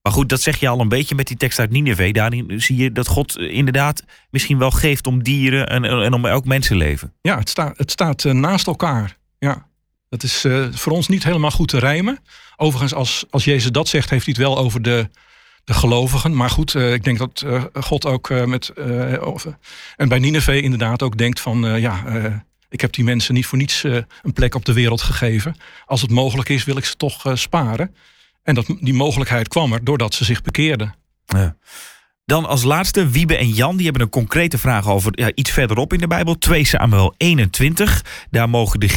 Maar 0.01 0.13
goed, 0.13 0.29
dat 0.29 0.41
zeg 0.41 0.59
je 0.59 0.67
al 0.67 0.79
een 0.79 0.89
beetje 0.89 1.15
met 1.15 1.27
die 1.27 1.37
tekst 1.37 1.59
uit 1.59 1.71
Nineveh. 1.71 2.13
Daarin 2.13 2.61
zie 2.61 2.77
je 2.77 2.91
dat 2.91 3.07
God 3.07 3.37
inderdaad 3.37 4.03
misschien 4.29 4.57
wel 4.57 4.71
geeft 4.71 5.07
om 5.07 5.23
dieren 5.23 5.69
en, 5.69 5.83
en 5.83 6.13
om 6.13 6.25
elk 6.25 6.45
mensenleven. 6.45 7.13
Ja, 7.21 7.37
het, 7.37 7.49
staat 7.49 7.77
het 7.77 7.91
staat 7.91 8.23
uh, 8.23 8.33
naast 8.33 8.67
elkaar. 8.67 9.17
Ja. 9.39 9.67
Dat 10.09 10.23
is 10.23 10.45
uh, 10.45 10.67
voor 10.71 10.91
ons 10.91 11.07
niet 11.07 11.23
helemaal 11.23 11.51
goed 11.51 11.67
te 11.67 11.79
rijmen. 11.79 12.19
Overigens, 12.57 12.93
als, 12.93 13.25
als 13.29 13.43
Jezus 13.43 13.71
dat 13.71 13.87
zegt, 13.87 14.09
heeft 14.09 14.25
hij 14.25 14.33
het 14.37 14.43
wel 14.43 14.57
over 14.57 14.81
de, 14.81 15.09
de 15.63 15.73
gelovigen. 15.73 16.35
Maar 16.35 16.49
goed, 16.49 16.75
ik 16.75 17.03
denk 17.03 17.17
dat 17.17 17.45
God 17.73 18.05
ook 18.05 18.29
met. 18.45 18.73
En 19.95 20.09
bij 20.09 20.19
Nineveh 20.19 20.63
inderdaad 20.63 21.01
ook 21.01 21.17
denkt 21.17 21.39
van 21.39 21.79
ja 21.79 22.03
ik 22.73 22.81
heb 22.81 22.93
die 22.93 23.03
mensen 23.03 23.33
niet 23.33 23.45
voor 23.45 23.57
niets 23.57 23.83
uh, 23.83 23.97
een 24.21 24.33
plek 24.33 24.55
op 24.55 24.65
de 24.65 24.73
wereld 24.73 25.01
gegeven. 25.01 25.55
Als 25.85 26.01
het 26.01 26.11
mogelijk 26.11 26.49
is, 26.49 26.63
wil 26.63 26.77
ik 26.77 26.85
ze 26.85 26.95
toch 26.95 27.25
uh, 27.25 27.35
sparen. 27.35 27.95
En 28.43 28.55
dat, 28.55 28.65
die 28.79 28.93
mogelijkheid 28.93 29.47
kwam 29.47 29.73
er 29.73 29.83
doordat 29.83 30.13
ze 30.13 30.23
zich 30.23 30.41
bekeerden. 30.41 30.95
Ja. 31.25 31.55
Dan 32.25 32.45
als 32.45 32.63
laatste, 32.63 33.09
Wiebe 33.09 33.37
en 33.37 33.49
Jan, 33.49 33.75
die 33.75 33.85
hebben 33.85 34.01
een 34.01 34.09
concrete 34.09 34.57
vraag 34.57 34.87
over 34.87 35.11
ja, 35.15 35.31
iets 35.35 35.51
verderop 35.51 35.93
in 35.93 35.99
de 35.99 36.07
Bijbel. 36.07 36.37
2 36.37 36.65
Samuel 36.65 37.13
21. 37.17 38.05
Daar 38.29 38.49
mogen 38.49 38.79
de 38.79 38.89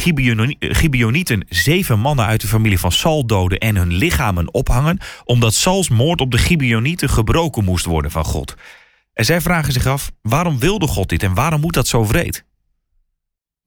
Gibeonieten 0.59 1.45
zeven 1.49 1.99
mannen 1.99 2.25
uit 2.25 2.41
de 2.41 2.47
familie 2.47 2.79
van 2.79 2.91
Saul 2.91 3.25
doden 3.25 3.57
en 3.57 3.75
hun 3.75 3.93
lichamen 3.93 4.53
ophangen, 4.53 4.99
omdat 5.23 5.53
Sauls 5.53 5.89
moord 5.89 6.21
op 6.21 6.31
de 6.31 6.37
Gibeonieten 6.37 7.09
gebroken 7.09 7.63
moest 7.63 7.85
worden 7.85 8.11
van 8.11 8.25
God. 8.25 8.55
En 9.13 9.25
zij 9.25 9.41
vragen 9.41 9.73
zich 9.73 9.85
af, 9.85 10.11
waarom 10.21 10.59
wilde 10.59 10.87
God 10.87 11.09
dit 11.09 11.23
en 11.23 11.33
waarom 11.33 11.61
moet 11.61 11.73
dat 11.73 11.87
zo 11.87 12.03
vreed? 12.03 12.45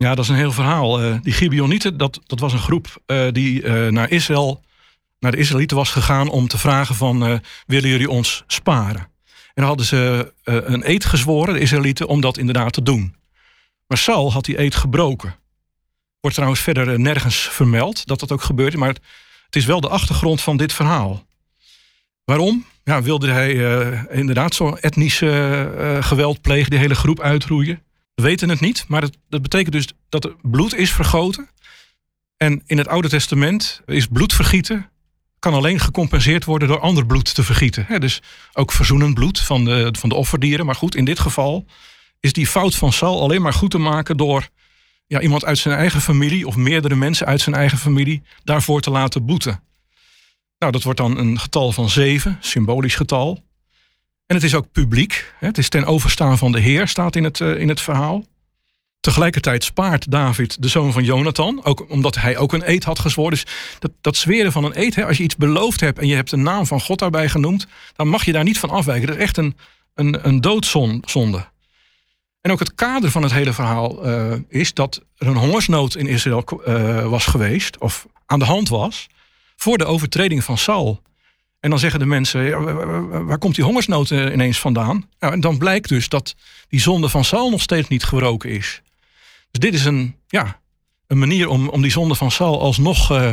Ja, 0.02 0.14
dat 0.14 0.24
is 0.24 0.30
een 0.30 0.36
heel 0.36 0.52
verhaal. 0.52 1.02
Uh, 1.02 1.16
die 1.22 1.32
Gibeonieten, 1.32 1.96
dat, 1.96 2.20
dat 2.26 2.40
was 2.40 2.52
een 2.52 2.58
groep 2.58 3.02
uh, 3.06 3.26
die 3.32 3.62
uh, 3.62 3.88
naar 3.88 4.10
Israël, 4.10 4.64
naar 5.18 5.30
de 5.30 5.36
Israëlieten 5.36 5.76
was 5.76 5.90
gegaan 5.90 6.28
om 6.28 6.48
te 6.48 6.58
vragen 6.58 6.94
van, 6.94 7.40
willen 7.66 7.88
jullie 7.88 8.10
ons 8.10 8.44
sparen? 8.46 9.00
En 9.30 9.52
dan 9.54 9.64
hadden 9.64 9.86
ze 9.86 10.32
een 10.44 10.90
eed 10.90 11.04
gezworen, 11.04 11.54
de 11.54 11.60
Israëlieten, 11.60 12.08
om 12.08 12.20
dat 12.20 12.38
inderdaad 12.38 12.72
te 12.72 12.82
doen. 12.82 13.14
Maar 13.86 13.98
Saul 13.98 14.32
had 14.32 14.44
die 14.44 14.60
eed 14.60 14.74
gebroken. 14.74 15.34
Wordt 16.20 16.36
trouwens 16.36 16.62
verder 16.62 17.00
nergens 17.00 17.36
vermeld 17.36 18.06
dat 18.06 18.20
dat 18.20 18.32
ook 18.32 18.42
gebeurde, 18.42 18.76
maar 18.76 18.88
het, 18.88 19.56
is 19.56 19.64
wel 19.64 19.80
de 19.80 19.88
achtergrond 19.88 20.40
van 20.40 20.56
dit 20.56 20.72
verhaal. 20.72 21.26
Waarom? 22.24 22.66
Ja, 22.84 23.02
wilde 23.02 23.30
hij 23.30 23.52
inderdaad 24.10 24.54
zo'n 24.54 24.78
etnische 24.78 25.98
geweld 26.00 26.40
plegen, 26.40 26.70
die 26.70 26.78
hele 26.78 26.94
groep 26.94 27.20
uitroeien? 27.20 27.82
We 28.20 28.26
weten 28.26 28.48
het 28.48 28.60
niet, 28.60 28.84
maar 28.88 29.00
dat, 29.00 29.16
dat 29.28 29.42
betekent 29.42 29.72
dus 29.72 29.88
dat 30.08 30.24
er 30.24 30.34
bloed 30.42 30.74
is 30.74 30.92
vergoten. 30.92 31.48
En 32.36 32.62
in 32.66 32.78
het 32.78 32.88
Oude 32.88 33.08
Testament 33.08 33.82
is 33.86 34.06
bloedvergieten 34.06 34.90
kan 35.38 35.54
alleen 35.54 35.80
gecompenseerd 35.80 36.44
worden 36.44 36.68
door 36.68 36.80
ander 36.80 37.06
bloed 37.06 37.34
te 37.34 37.42
vergieten. 37.42 38.00
dus 38.00 38.22
ook 38.52 38.72
verzoenend 38.72 39.14
bloed 39.14 39.40
van 39.40 39.64
de, 39.64 39.94
van 39.98 40.08
de 40.08 40.14
offerdieren. 40.14 40.66
Maar 40.66 40.74
goed, 40.74 40.94
in 40.94 41.04
dit 41.04 41.18
geval 41.18 41.66
is 42.20 42.32
die 42.32 42.46
fout 42.46 42.74
van 42.74 42.92
Saul 42.92 43.22
alleen 43.22 43.42
maar 43.42 43.52
goed 43.52 43.70
te 43.70 43.78
maken 43.78 44.16
door 44.16 44.48
ja, 45.06 45.20
iemand 45.20 45.44
uit 45.44 45.58
zijn 45.58 45.76
eigen 45.76 46.00
familie 46.00 46.46
of 46.46 46.56
meerdere 46.56 46.96
mensen 46.96 47.26
uit 47.26 47.40
zijn 47.40 47.56
eigen 47.56 47.78
familie 47.78 48.22
daarvoor 48.44 48.80
te 48.80 48.90
laten 48.90 49.26
boeten. 49.26 49.62
Nou, 50.58 50.72
dat 50.72 50.82
wordt 50.82 50.98
dan 50.98 51.18
een 51.18 51.38
getal 51.38 51.72
van 51.72 51.88
zeven, 51.88 52.38
symbolisch 52.40 52.94
getal. 52.94 53.42
En 54.30 54.36
het 54.36 54.44
is 54.44 54.54
ook 54.54 54.72
publiek. 54.72 55.32
Het 55.38 55.58
is 55.58 55.68
ten 55.68 55.84
overstaan 55.84 56.38
van 56.38 56.52
de 56.52 56.60
Heer, 56.60 56.88
staat 56.88 57.16
in 57.16 57.24
het, 57.24 57.40
uh, 57.40 57.60
in 57.60 57.68
het 57.68 57.80
verhaal. 57.80 58.24
Tegelijkertijd 59.00 59.64
spaart 59.64 60.10
David 60.10 60.62
de 60.62 60.68
zoon 60.68 60.92
van 60.92 61.04
Jonathan, 61.04 61.64
ook 61.64 61.90
omdat 61.90 62.16
hij 62.16 62.36
ook 62.36 62.52
een 62.52 62.70
eed 62.70 62.84
had 62.84 62.98
gezworen. 62.98 63.30
Dus 63.30 63.46
dat, 63.78 63.90
dat 64.00 64.16
zweren 64.16 64.52
van 64.52 64.64
een 64.64 64.80
eed, 64.80 64.94
hè, 64.94 65.06
als 65.06 65.16
je 65.16 65.22
iets 65.22 65.36
beloofd 65.36 65.80
hebt 65.80 65.98
en 65.98 66.06
je 66.06 66.14
hebt 66.14 66.30
de 66.30 66.36
naam 66.36 66.66
van 66.66 66.80
God 66.80 66.98
daarbij 66.98 67.28
genoemd, 67.28 67.66
dan 67.96 68.08
mag 68.08 68.24
je 68.24 68.32
daar 68.32 68.44
niet 68.44 68.58
van 68.58 68.70
afwijken. 68.70 69.06
Dat 69.06 69.16
is 69.16 69.22
echt 69.22 69.36
een, 69.36 69.56
een, 69.94 70.26
een 70.26 70.40
doodzonde. 70.40 71.48
En 72.40 72.50
ook 72.50 72.58
het 72.58 72.74
kader 72.74 73.10
van 73.10 73.22
het 73.22 73.32
hele 73.32 73.52
verhaal 73.52 74.06
uh, 74.06 74.32
is 74.48 74.74
dat 74.74 75.02
er 75.16 75.26
een 75.26 75.36
hongersnood 75.36 75.94
in 75.94 76.06
Israël 76.06 76.44
uh, 76.68 77.06
was 77.06 77.26
geweest, 77.26 77.78
of 77.78 78.06
aan 78.26 78.38
de 78.38 78.44
hand 78.44 78.68
was, 78.68 79.06
voor 79.56 79.78
de 79.78 79.84
overtreding 79.84 80.44
van 80.44 80.58
Saul. 80.58 81.02
En 81.60 81.70
dan 81.70 81.78
zeggen 81.78 82.00
de 82.00 82.06
mensen, 82.06 83.26
waar 83.26 83.38
komt 83.38 83.54
die 83.54 83.64
hongersnood 83.64 84.10
eh, 84.10 84.32
ineens 84.32 84.58
vandaan? 84.58 85.08
Nou, 85.18 85.32
en 85.32 85.40
dan 85.40 85.58
blijkt 85.58 85.88
dus 85.88 86.08
dat 86.08 86.34
die 86.68 86.80
zonde 86.80 87.08
van 87.08 87.24
Saul 87.24 87.50
nog 87.50 87.62
steeds 87.62 87.88
niet 87.88 88.04
gebroken 88.04 88.50
is. 88.50 88.82
Dus 89.50 89.60
dit 89.60 89.74
is 89.74 89.84
een, 89.84 90.16
ja, 90.28 90.60
een 91.06 91.18
manier 91.18 91.48
om, 91.48 91.68
om 91.68 91.82
die 91.82 91.90
zonde 91.90 92.14
van 92.14 92.30
Saul 92.30 92.60
alsnog 92.60 93.12
uh, 93.12 93.32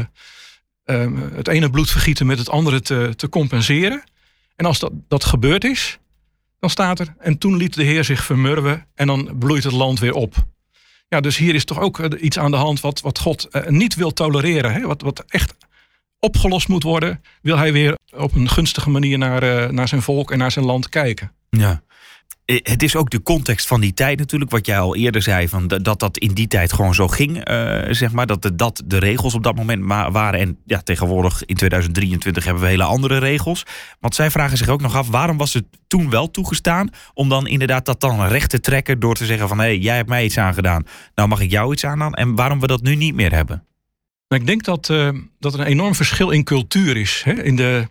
uh, 0.86 1.12
het 1.32 1.48
ene 1.48 1.70
bloed 1.70 1.90
vergieten 1.90 2.26
met 2.26 2.38
het 2.38 2.50
andere 2.50 2.82
te, 2.82 3.13
te 3.16 3.30
compenseren. 3.30 4.04
En 4.56 4.66
als 4.66 4.80
dat, 4.80 4.92
dat 5.08 5.26
gebeurd 5.26 5.63
is, 5.63 6.00
dan 6.60 6.70
staat 6.70 7.00
er, 7.00 7.16
en 7.20 7.38
toen 7.38 7.58
liet 7.58 7.74
de 7.74 7.84
Heer 7.84 8.04
zich 8.04 8.24
vermurwen 8.24 8.86
en 8.96 9.08
dan 9.08 9.36
bloeit 9.40 9.63
het 9.63 9.74
land 9.74 10.00
weer 10.00 10.13
op. 10.13 10.36
Ja, 11.08 11.20
dus 11.20 11.38
hier 11.38 11.56
is 11.56 11.66
toch 11.66 11.80
ook 11.80 12.00
iets 12.00 12.40
aan 12.40 12.52
de 12.52 12.58
hand 12.58 12.80
wat, 12.80 13.02
wat 13.02 13.20
God 13.20 13.48
niet 13.68 13.96
wil 13.96 14.13
tolereren. 14.13 14.74
Hè? 14.74 14.82
Wat, 14.82 15.02
wat 15.02 15.24
echt 15.28 15.56
opgelost 16.19 16.67
moet 16.67 16.84
worden, 16.84 17.21
wil 17.41 17.58
hij 17.58 17.73
weer 17.73 17.97
op 18.15 18.36
een 18.36 18.49
gunstige 18.49 18.89
manier 18.89 19.17
naar, 19.17 19.43
uh, 19.43 19.69
naar 19.69 19.88
zijn 19.88 20.01
volk 20.01 20.32
en 20.32 20.38
naar 20.38 20.51
zijn 20.51 20.65
land 20.65 20.89
kijken. 20.89 21.32
Ja. 21.49 21.82
Eh, 22.45 22.60
het 22.63 22.84
is 22.84 22.95
ook 22.95 23.10
de 23.10 23.21
context 23.21 23.67
van 23.67 23.82
die 23.82 23.93
tijd 23.93 24.19
natuurlijk, 24.19 24.51
wat 24.51 24.65
jij 24.65 24.80
al 24.80 24.95
eerder 24.95 25.21
zei, 25.21 25.47
van 25.47 25.67
dat 25.67 25.99
dat 25.99 26.17
in 26.17 26.34
die 26.34 26.47
tijd 26.47 26.73
gewoon 26.73 26.93
zo 26.93 27.08
ging, 27.08 27.49
uh, 27.49 27.82
zeg 27.89 28.12
maar, 28.12 28.25
dat 28.25 28.41
de, 28.41 28.56
dat 28.56 28.84
de 28.86 28.97
regels 28.97 29.34
op 29.34 29.43
dat 29.43 29.56
moment 29.56 29.86
waren. 30.12 30.39
En 30.39 30.58
ja, 30.65 30.82
tegenwoordig 30.82 31.45
in 31.45 31.56
2023 31.56 32.43
hebben 32.43 32.63
we 32.63 32.69
hele 32.69 32.84
andere 32.84 33.17
regels. 33.17 33.63
Want 33.99 34.15
zij 34.15 34.32
vragen 34.32 34.58
zich 34.58 34.67
ook 34.67 34.82
nog 34.82 34.95
af, 34.95 35.08
waarom 35.08 35.38
was 35.38 35.53
het 35.53 35.65
toen 35.88 36.10
wel 36.10 36.32
toegestaan 36.32 36.89
om 37.13 37.30
dan 37.30 37.47
inderdaad 37.47 37.86
dat 37.86 38.01
dan 38.01 38.27
recht 38.27 38.49
te 38.49 38.60
trekken 38.60 38.99
door 38.99 39.15
te 39.15 39.25
zeggen 39.25 39.47
van 39.47 39.58
hé, 39.58 39.65
hey, 39.65 39.77
jij 39.77 39.95
hebt 39.95 40.10
mij 40.10 40.23
iets 40.23 40.38
aangedaan, 40.38 40.86
nou 41.15 41.30
mag 41.30 41.41
ik 41.41 41.51
jou 41.51 41.71
iets 41.73 41.86
aan 41.86 42.13
en 42.13 42.36
waarom 42.36 42.60
we 42.60 42.67
dat 42.67 42.82
nu 42.82 42.95
niet 42.95 43.15
meer 43.15 43.34
hebben? 43.34 43.63
Ik 44.28 44.46
denk 44.46 44.63
dat, 44.63 44.90
uh, 44.90 45.10
dat 45.40 45.54
er 45.54 45.60
een 45.60 45.66
enorm 45.66 45.96
verschil 45.96 46.30
in 46.30 46.44
cultuur 46.44 46.98
is. 46.98 47.22
Hè? 47.24 47.44
In, 47.44 47.56
de, 47.56 47.88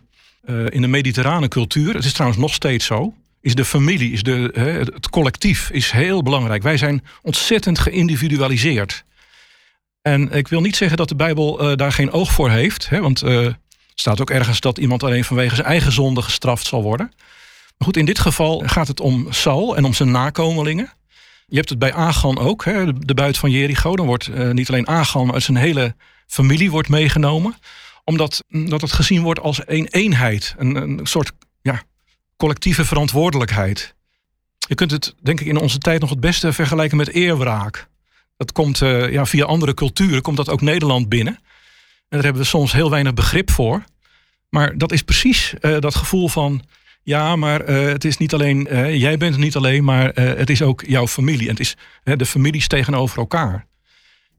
in 0.69 0.81
de 0.81 0.87
mediterrane 0.87 1.47
cultuur, 1.47 1.93
het 1.93 2.05
is 2.05 2.13
trouwens 2.13 2.41
nog 2.41 2.53
steeds 2.53 2.85
zo 2.85 3.13
is 3.47 3.55
de 3.55 3.65
familie, 3.65 4.11
is 4.11 4.23
de, 4.23 4.51
het 4.93 5.09
collectief 5.09 5.69
is 5.69 5.91
heel 5.91 6.23
belangrijk. 6.23 6.63
Wij 6.63 6.77
zijn 6.77 7.03
ontzettend 7.21 7.79
geïndividualiseerd. 7.79 9.03
En 10.01 10.31
ik 10.31 10.47
wil 10.47 10.61
niet 10.61 10.75
zeggen 10.75 10.97
dat 10.97 11.09
de 11.09 11.15
Bijbel 11.15 11.63
uh, 11.63 11.75
daar 11.75 11.91
geen 11.91 12.11
oog 12.11 12.31
voor 12.31 12.49
heeft. 12.49 12.89
Hè, 12.89 13.01
want 13.01 13.21
er 13.21 13.59
staat 13.95 14.21
ook 14.21 14.29
ergens 14.29 14.59
dat 14.59 14.77
iemand 14.77 15.03
alleen 15.03 15.23
vanwege 15.23 15.55
zijn 15.55 15.67
eigen 15.67 15.91
zonde 15.91 16.21
gestraft 16.21 16.65
zal 16.65 16.83
worden. 16.83 17.11
Maar 17.77 17.87
goed, 17.87 17.97
in 17.97 18.05
dit 18.05 18.19
geval 18.19 18.63
gaat 18.65 18.87
het 18.87 18.99
om 18.99 19.27
Saul 19.29 19.75
en 19.75 19.85
om 19.85 19.93
zijn 19.93 20.11
nakomelingen. 20.11 20.89
Je 21.47 21.55
hebt 21.55 21.69
het 21.69 21.79
bij 21.79 21.93
Agan 21.93 22.37
ook, 22.37 22.65
hè, 22.65 22.93
de, 22.93 23.13
buit 23.13 23.37
van 23.37 23.51
Jericho. 23.51 23.95
Dan 23.95 24.05
wordt 24.05 24.53
niet 24.53 24.69
alleen 24.69 24.87
Agan, 24.87 25.27
maar 25.27 25.41
zijn 25.41 25.57
hele 25.57 25.95
familie 26.27 26.71
wordt 26.71 26.89
meegenomen. 26.89 27.55
Omdat 28.03 28.43
dat 28.47 28.81
het 28.81 28.91
gezien 28.91 29.21
wordt 29.21 29.39
als 29.39 29.61
een 29.65 29.87
eenheid. 29.87 30.55
Een, 30.57 30.75
een 30.75 30.99
soort 31.03 31.31
ja, 31.61 31.83
collectieve 32.37 32.85
verantwoordelijkheid. 32.85 33.95
Je 34.67 34.75
kunt 34.75 34.91
het, 34.91 35.15
denk 35.21 35.39
ik, 35.39 35.47
in 35.47 35.57
onze 35.57 35.77
tijd 35.77 36.01
nog 36.01 36.09
het 36.09 36.19
beste 36.19 36.53
vergelijken 36.53 36.97
met 36.97 37.07
eerwraak. 37.07 37.87
Dat 38.37 38.51
komt 38.51 38.81
uh, 38.81 39.11
ja, 39.11 39.25
via 39.25 39.45
andere 39.45 39.73
culturen, 39.73 40.21
komt 40.21 40.37
dat 40.37 40.49
ook 40.49 40.61
Nederland 40.61 41.09
binnen. 41.09 41.33
En 41.33 41.43
daar 42.09 42.23
hebben 42.23 42.41
we 42.41 42.47
soms 42.47 42.71
heel 42.71 42.89
weinig 42.89 43.13
begrip 43.13 43.51
voor. 43.51 43.83
Maar 44.49 44.77
dat 44.77 44.91
is 44.91 45.01
precies 45.01 45.53
uh, 45.61 45.79
dat 45.79 45.95
gevoel 45.95 46.27
van. 46.27 46.63
Ja, 47.03 47.35
maar 47.35 47.69
uh, 47.69 47.87
het 47.87 48.05
is 48.05 48.17
niet 48.17 48.33
alleen. 48.33 48.67
jij 48.97 49.17
bent 49.17 49.33
het 49.33 49.43
niet 49.43 49.55
alleen, 49.55 49.83
maar 49.83 50.13
het 50.13 50.49
is 50.49 50.61
ook 50.61 50.83
jouw 50.87 51.07
familie. 51.07 51.47
En 51.47 51.55
het 51.55 51.59
is 51.59 51.75
de 52.03 52.25
families 52.25 52.67
tegenover 52.67 53.17
elkaar. 53.17 53.65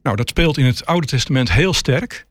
Nou, 0.02 0.16
dat 0.16 0.28
speelt 0.28 0.58
in 0.58 0.64
het 0.64 0.86
Oude 0.86 1.06
Testament 1.06 1.52
heel 1.52 1.74
sterk. 1.74 2.26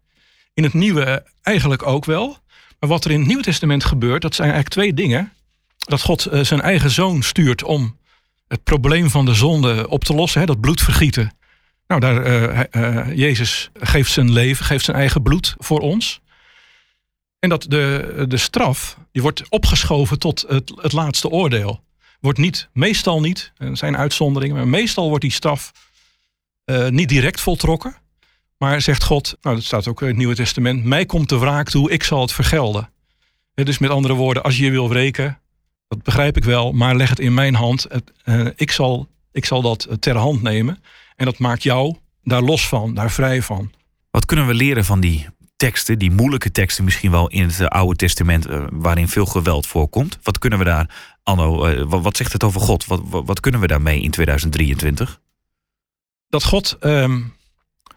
In 0.54 0.64
het 0.64 0.74
Nieuwe 0.74 1.26
eigenlijk 1.42 1.88
ook 1.88 2.06
wel. 2.06 2.38
Maar 2.80 2.90
wat 2.90 3.06
er 3.06 3.12
in 3.12 3.18
het 3.18 3.28
Nieuwe 3.28 3.44
Testament 3.44 3.84
gebeurt, 3.84 4.22
dat 4.22 4.36
zijn 4.36 4.52
eigenlijk 4.52 4.80
twee 4.80 4.94
dingen 4.94 5.32
dat 5.78 6.02
God 6.02 6.26
eh, 6.26 6.44
zijn 6.44 6.62
eigen 6.62 6.90
zoon 6.90 7.24
stuurt 7.24 7.64
om 7.64 7.98
het 8.48 8.64
probleem 8.64 9.10
van 9.10 9.26
de 9.26 9.34
zonde 9.34 9.90
op 9.90 10.04
te 10.04 10.14
lossen, 10.14 10.40
hè, 10.40 10.46
dat 10.46 10.60
bloedvergieten. 10.60 11.32
Nou, 11.88 12.02
daar, 12.02 12.28
uh, 12.76 13.18
Jezus 13.18 13.70
geeft 13.74 14.12
zijn 14.12 14.32
leven, 14.32 14.66
geeft 14.66 14.86
zijn 14.86 14.98
eigen 14.98 15.22
bloed 15.22 15.56
voor 15.58 15.80
ons. 15.80 16.22
En 17.40 17.50
dat 17.50 17.66
de, 17.70 18.26
de 18.28 18.38
straf, 18.38 18.98
die 19.12 19.22
wordt 19.22 19.50
opgeschoven 19.50 20.20
tot 20.20 20.46
het, 20.48 20.72
het 20.76 20.92
laatste 20.92 21.30
oordeel. 21.30 21.84
Wordt 22.20 22.40
niet, 22.40 22.70
meestal 22.74 23.22
niet, 23.22 23.52
er 23.58 23.78
zijn 23.78 23.98
uitzonderingen, 23.98 24.56
maar 24.56 24.68
meestal 24.68 25.08
wordt 25.08 25.24
die 25.24 25.32
straf 25.32 25.72
uh, 26.72 26.88
niet 26.88 27.10
direct 27.10 27.42
voltrokken. 27.42 27.96
Maar 28.58 28.82
zegt 28.82 29.04
God, 29.04 29.38
nou 29.42 29.56
dat 29.56 29.64
staat 29.66 29.88
ook 29.88 30.02
in 30.02 30.08
het 30.08 30.18
Nieuwe 30.18 30.36
Testament, 30.36 30.84
mij 30.84 31.06
komt 31.06 31.30
de 31.30 31.38
wraak 31.38 31.70
toe, 31.70 31.92
ik 31.92 32.04
zal 32.04 32.22
het 32.22 32.32
vergelden. 32.32 32.90
Dus 33.54 33.78
met 33.78 33.90
andere 33.90 34.14
woorden, 34.14 34.44
als 34.44 34.58
je 34.58 34.64
je 34.64 34.72
wil 34.72 34.90
wreken, 34.90 35.40
dat 35.88 36.04
begrijp 36.04 36.38
ik 36.38 36.44
wel, 36.44 36.72
maar 36.72 36.96
leg 36.96 37.10
het 37.10 37.20
in 37.20 37.34
mijn 37.34 37.56
hand. 37.56 37.88
Uh, 38.26 38.48
ik, 38.56 38.72
zal, 38.72 39.08
ik 39.32 39.46
zal 39.46 39.62
dat 39.62 39.88
ter 40.00 40.16
hand 40.16 40.42
nemen. 40.42 40.84
En 41.16 41.26
dat 41.26 41.40
maakt 41.40 41.64
jou 41.64 41.96
daar 42.24 42.42
los 42.42 42.68
van, 42.68 42.94
daar 42.94 43.12
vrij 43.12 43.42
van. 43.42 43.72
Wat 44.12 44.26
kunnen 44.26 44.48
we 44.48 44.54
leren 44.54 44.86
van 44.86 45.00
die 45.00 45.28
teksten, 45.56 46.00
die 46.00 46.12
moeilijke 46.12 46.52
teksten 46.52 46.84
misschien 46.84 47.12
wel 47.12 47.30
in 47.30 47.44
het 47.44 47.70
Oude 47.70 47.96
Testament, 47.96 48.48
waarin 48.72 49.08
veel 49.08 49.26
geweld 49.26 49.68
voorkomt? 49.68 50.20
Wat 50.24 50.40
kunnen 50.40 50.60
we 50.60 50.66
daar, 50.66 51.18
Anno, 51.24 51.86
wat, 51.86 52.18
zegt 52.18 52.34
het 52.34 52.44
over 52.44 52.62
God? 52.62 52.86
Wat, 52.86 53.02
wat, 53.10 53.40
kunnen 53.40 53.62
we 53.62 53.68
daarmee 53.68 54.02
in 54.02 54.12
2023? 54.12 55.22
Dat 56.30 56.44
God 56.44 56.78
ehm, 56.80 57.22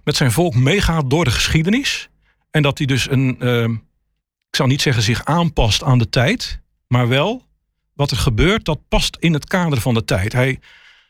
met 0.04 0.16
zijn 0.16 0.32
volk 0.32 0.54
meegaat 0.54 1.10
door 1.10 1.24
de 1.24 1.30
geschiedenis. 1.30 2.08
En 2.50 2.62
dat 2.62 2.78
hij 2.78 2.86
dus 2.86 3.10
een, 3.10 3.36
ehm, 3.40 3.72
ik 4.48 4.56
zou 4.56 4.68
niet 4.68 4.82
zeggen 4.82 5.02
zich 5.02 5.24
aanpast 5.24 5.82
aan 5.82 5.98
de 5.98 6.08
tijd, 6.08 6.60
maar 6.86 7.08
wel 7.08 7.48
wat 7.94 8.10
er 8.10 8.16
gebeurt, 8.16 8.64
dat 8.64 8.88
past 8.88 9.16
in 9.20 9.32
het 9.32 9.46
kader 9.46 9.80
van 9.80 9.94
de 9.94 10.04
tijd. 10.04 10.32
Hij, 10.32 10.58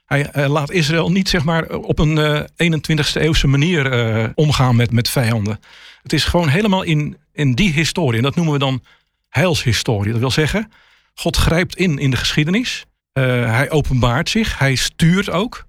hij, 0.07 0.49
laat 0.49 0.71
Israël 0.71 1.11
niet 1.11 1.29
zeg 1.29 1.45
maar, 1.45 1.69
op 1.69 1.99
een 1.99 2.17
uh, 2.17 2.41
21ste 2.41 3.21
eeuwse 3.21 3.47
manier 3.47 3.93
uh, 3.93 4.29
omgaan 4.35 4.77
met, 4.77 4.93
met 4.93 5.09
vijanden. 5.09 5.61
Het 6.03 6.13
is 6.13 6.25
gewoon 6.25 6.49
helemaal 6.49 6.83
in, 6.83 7.17
in 7.33 7.55
die 7.55 7.73
historie. 7.73 8.17
En 8.17 8.23
dat 8.23 8.35
noemen 8.35 8.53
we 8.53 8.59
dan 8.59 8.83
heilshistorie. 9.29 10.11
Dat 10.11 10.21
wil 10.21 10.31
zeggen, 10.31 10.73
God 11.15 11.37
grijpt 11.37 11.77
in 11.77 11.99
in 11.99 12.11
de 12.11 12.17
geschiedenis. 12.17 12.85
Uh, 13.13 13.25
hij 13.25 13.71
openbaart 13.71 14.29
zich, 14.29 14.59
hij 14.59 14.75
stuurt 14.75 15.31
ook. 15.31 15.67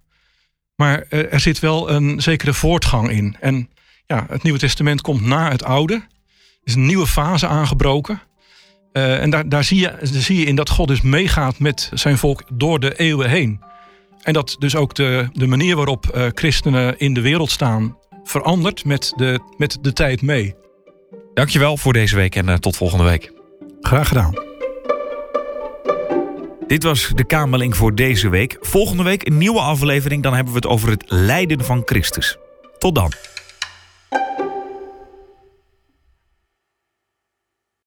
Maar 0.82 1.06
uh, 1.10 1.34
er 1.34 1.40
zit 1.40 1.60
wel 1.60 1.90
een 1.90 2.22
zekere 2.22 2.54
voortgang 2.54 3.10
in. 3.10 3.36
En 3.40 3.70
ja, 4.06 4.26
het 4.30 4.44
Nieuwe 4.44 4.60
Testament 4.60 5.02
komt 5.02 5.22
na 5.22 5.52
het 5.52 5.64
Oude. 5.64 5.94
Er 5.94 6.04
is 6.64 6.76
een 6.76 6.86
nieuwe 6.86 7.08
fase 7.08 7.48
aangebroken. 7.48 8.22
Uh, 8.94 9.22
en 9.22 9.30
daar, 9.30 9.50
daar, 9.50 9.64
zie 9.64 9.80
je, 9.80 9.88
daar 10.00 10.22
zie 10.22 10.40
je 10.40 10.46
in 10.46 10.56
dat 10.56 10.70
God 10.70 10.88
dus 10.88 11.02
meegaat 11.02 11.60
met 11.60 11.92
zijn 11.94 12.18
volk 12.18 12.44
door 12.54 12.80
de 12.80 12.96
eeuwen 12.96 13.30
heen. 13.30 13.62
En 14.22 14.34
dat 14.34 14.56
dus 14.60 14.76
ook 14.76 14.96
de, 14.96 15.30
de 15.34 15.48
manier 15.48 15.76
waarop 15.76 16.12
uh, 16.16 16.26
christenen 16.34 17.00
in 17.00 17.14
de 17.14 17.22
wereld 17.22 17.52
staan 17.52 17.98
verandert 18.24 18.86
met 18.86 19.14
de, 19.16 19.40
met 19.58 19.78
de 19.82 19.94
tijd 19.94 20.22
mee. 20.22 20.56
Dankjewel 21.34 21.78
voor 21.78 21.94
deze 21.94 22.16
week 22.16 22.36
en 22.36 22.48
uh, 22.48 22.56
tot 22.56 22.78
volgende 22.78 23.04
week. 23.04 23.32
Graag 23.82 24.08
gedaan. 24.08 24.51
Dit 26.72 26.84
was 26.84 27.12
de 27.16 27.24
Kamerling 27.24 27.78
voor 27.78 27.96
deze 27.96 28.30
week. 28.30 28.58
Volgende 28.62 29.04
week 29.04 29.28
een 29.28 29.38
nieuwe 29.38 29.60
aflevering. 29.60 30.24
Dan 30.24 30.34
hebben 30.34 30.54
we 30.54 30.60
het 30.60 30.68
over 30.68 30.90
het 30.90 31.04
lijden 31.08 31.64
van 31.64 31.82
Christus. 31.86 32.38
Tot 32.78 32.96
dan. 32.96 33.12